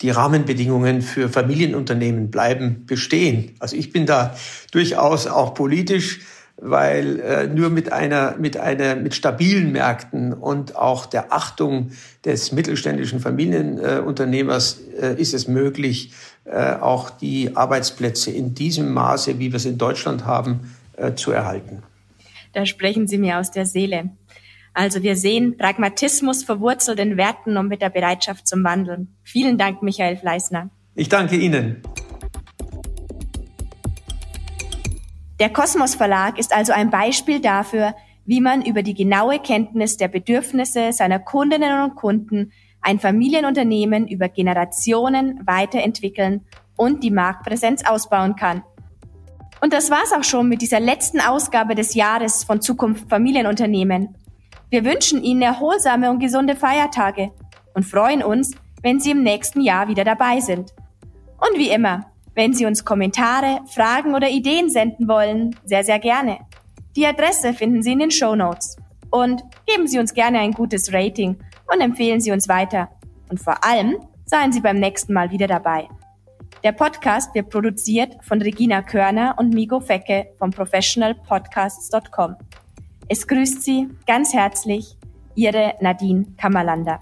die 0.00 0.10
Rahmenbedingungen 0.10 1.02
für 1.02 1.28
Familienunternehmen 1.28 2.30
bleiben 2.30 2.86
bestehen. 2.86 3.54
Also 3.60 3.76
ich 3.76 3.92
bin 3.92 4.06
da 4.06 4.34
durchaus 4.72 5.26
auch 5.26 5.54
politisch, 5.54 6.20
weil 6.56 7.20
äh, 7.20 7.46
nur 7.46 7.70
mit 7.70 7.92
einer, 7.92 8.36
mit 8.38 8.56
einer, 8.56 8.94
mit 8.96 9.14
stabilen 9.14 9.72
Märkten 9.72 10.32
und 10.32 10.76
auch 10.76 11.06
der 11.06 11.32
Achtung 11.32 11.90
des 12.24 12.52
mittelständischen 12.52 13.20
Familienunternehmers 13.20 14.80
äh, 15.00 15.20
ist 15.20 15.34
es 15.34 15.48
möglich, 15.48 16.12
äh, 16.44 16.74
auch 16.74 17.10
die 17.10 17.56
Arbeitsplätze 17.56 18.30
in 18.30 18.54
diesem 18.54 18.92
Maße, 18.92 19.38
wie 19.38 19.52
wir 19.52 19.56
es 19.56 19.64
in 19.64 19.78
Deutschland 19.78 20.24
haben, 20.24 20.74
äh, 20.96 21.14
zu 21.14 21.32
erhalten. 21.32 21.82
Da 22.52 22.66
sprechen 22.66 23.06
Sie 23.08 23.18
mir 23.18 23.38
aus 23.38 23.50
der 23.50 23.66
Seele. 23.66 24.10
Also 24.74 25.02
wir 25.02 25.16
sehen 25.16 25.56
Pragmatismus 25.58 26.44
verwurzelt 26.44 26.98
in 26.98 27.16
Werten 27.16 27.56
und 27.56 27.68
mit 27.68 27.82
der 27.82 27.90
Bereitschaft 27.90 28.48
zum 28.48 28.64
Wandeln. 28.64 29.16
Vielen 29.22 29.58
Dank, 29.58 29.82
Michael 29.82 30.16
Fleißner. 30.16 30.70
Ich 30.94 31.08
danke 31.08 31.36
Ihnen. 31.36 31.82
Der 35.40 35.50
Kosmos 35.50 35.94
Verlag 35.94 36.38
ist 36.38 36.54
also 36.54 36.72
ein 36.72 36.90
Beispiel 36.90 37.40
dafür, 37.40 37.94
wie 38.24 38.40
man 38.40 38.64
über 38.64 38.82
die 38.82 38.94
genaue 38.94 39.40
Kenntnis 39.40 39.96
der 39.96 40.08
Bedürfnisse 40.08 40.92
seiner 40.92 41.18
Kundinnen 41.18 41.82
und 41.82 41.96
Kunden 41.96 42.52
ein 42.80 42.98
Familienunternehmen 42.98 44.08
über 44.08 44.28
Generationen 44.28 45.40
weiterentwickeln 45.44 46.46
und 46.76 47.02
die 47.02 47.10
Marktpräsenz 47.10 47.84
ausbauen 47.84 48.36
kann. 48.36 48.62
Und 49.60 49.72
das 49.72 49.90
war's 49.90 50.12
auch 50.12 50.24
schon 50.24 50.48
mit 50.48 50.62
dieser 50.62 50.80
letzten 50.80 51.20
Ausgabe 51.20 51.74
des 51.74 51.94
Jahres 51.94 52.42
von 52.44 52.60
Zukunft 52.60 53.08
Familienunternehmen. 53.08 54.16
Wir 54.72 54.86
wünschen 54.86 55.22
Ihnen 55.22 55.42
erholsame 55.42 56.10
und 56.10 56.18
gesunde 56.18 56.56
Feiertage 56.56 57.30
und 57.74 57.84
freuen 57.84 58.22
uns, 58.22 58.52
wenn 58.82 59.00
Sie 59.00 59.10
im 59.10 59.22
nächsten 59.22 59.60
Jahr 59.60 59.86
wieder 59.88 60.02
dabei 60.02 60.40
sind. 60.40 60.72
Und 61.36 61.58
wie 61.58 61.68
immer, 61.68 62.06
wenn 62.34 62.54
Sie 62.54 62.64
uns 62.64 62.82
Kommentare, 62.82 63.60
Fragen 63.66 64.14
oder 64.14 64.30
Ideen 64.30 64.70
senden 64.70 65.08
wollen, 65.08 65.54
sehr, 65.66 65.84
sehr 65.84 65.98
gerne. 65.98 66.38
Die 66.96 67.06
Adresse 67.06 67.52
finden 67.52 67.82
Sie 67.82 67.92
in 67.92 67.98
den 67.98 68.10
Show 68.10 68.34
Notes. 68.34 68.78
Und 69.10 69.42
geben 69.66 69.86
Sie 69.86 69.98
uns 69.98 70.14
gerne 70.14 70.38
ein 70.38 70.52
gutes 70.52 70.90
Rating 70.90 71.36
und 71.70 71.82
empfehlen 71.82 72.22
Sie 72.22 72.32
uns 72.32 72.48
weiter. 72.48 72.88
Und 73.28 73.40
vor 73.40 73.62
allem 73.62 73.98
seien 74.24 74.52
Sie 74.52 74.62
beim 74.62 74.78
nächsten 74.78 75.12
Mal 75.12 75.30
wieder 75.30 75.48
dabei. 75.48 75.86
Der 76.64 76.72
Podcast 76.72 77.34
wird 77.34 77.50
produziert 77.50 78.16
von 78.22 78.40
Regina 78.40 78.80
Körner 78.80 79.34
und 79.36 79.52
Migo 79.52 79.80
Fecke 79.80 80.28
vom 80.38 80.50
professionalpodcasts.com. 80.50 82.36
Es 83.08 83.26
grüßt 83.26 83.62
Sie 83.62 83.88
ganz 84.06 84.32
herzlich 84.32 84.96
Ihre 85.34 85.74
Nadine 85.80 86.26
Kammerlander. 86.36 87.00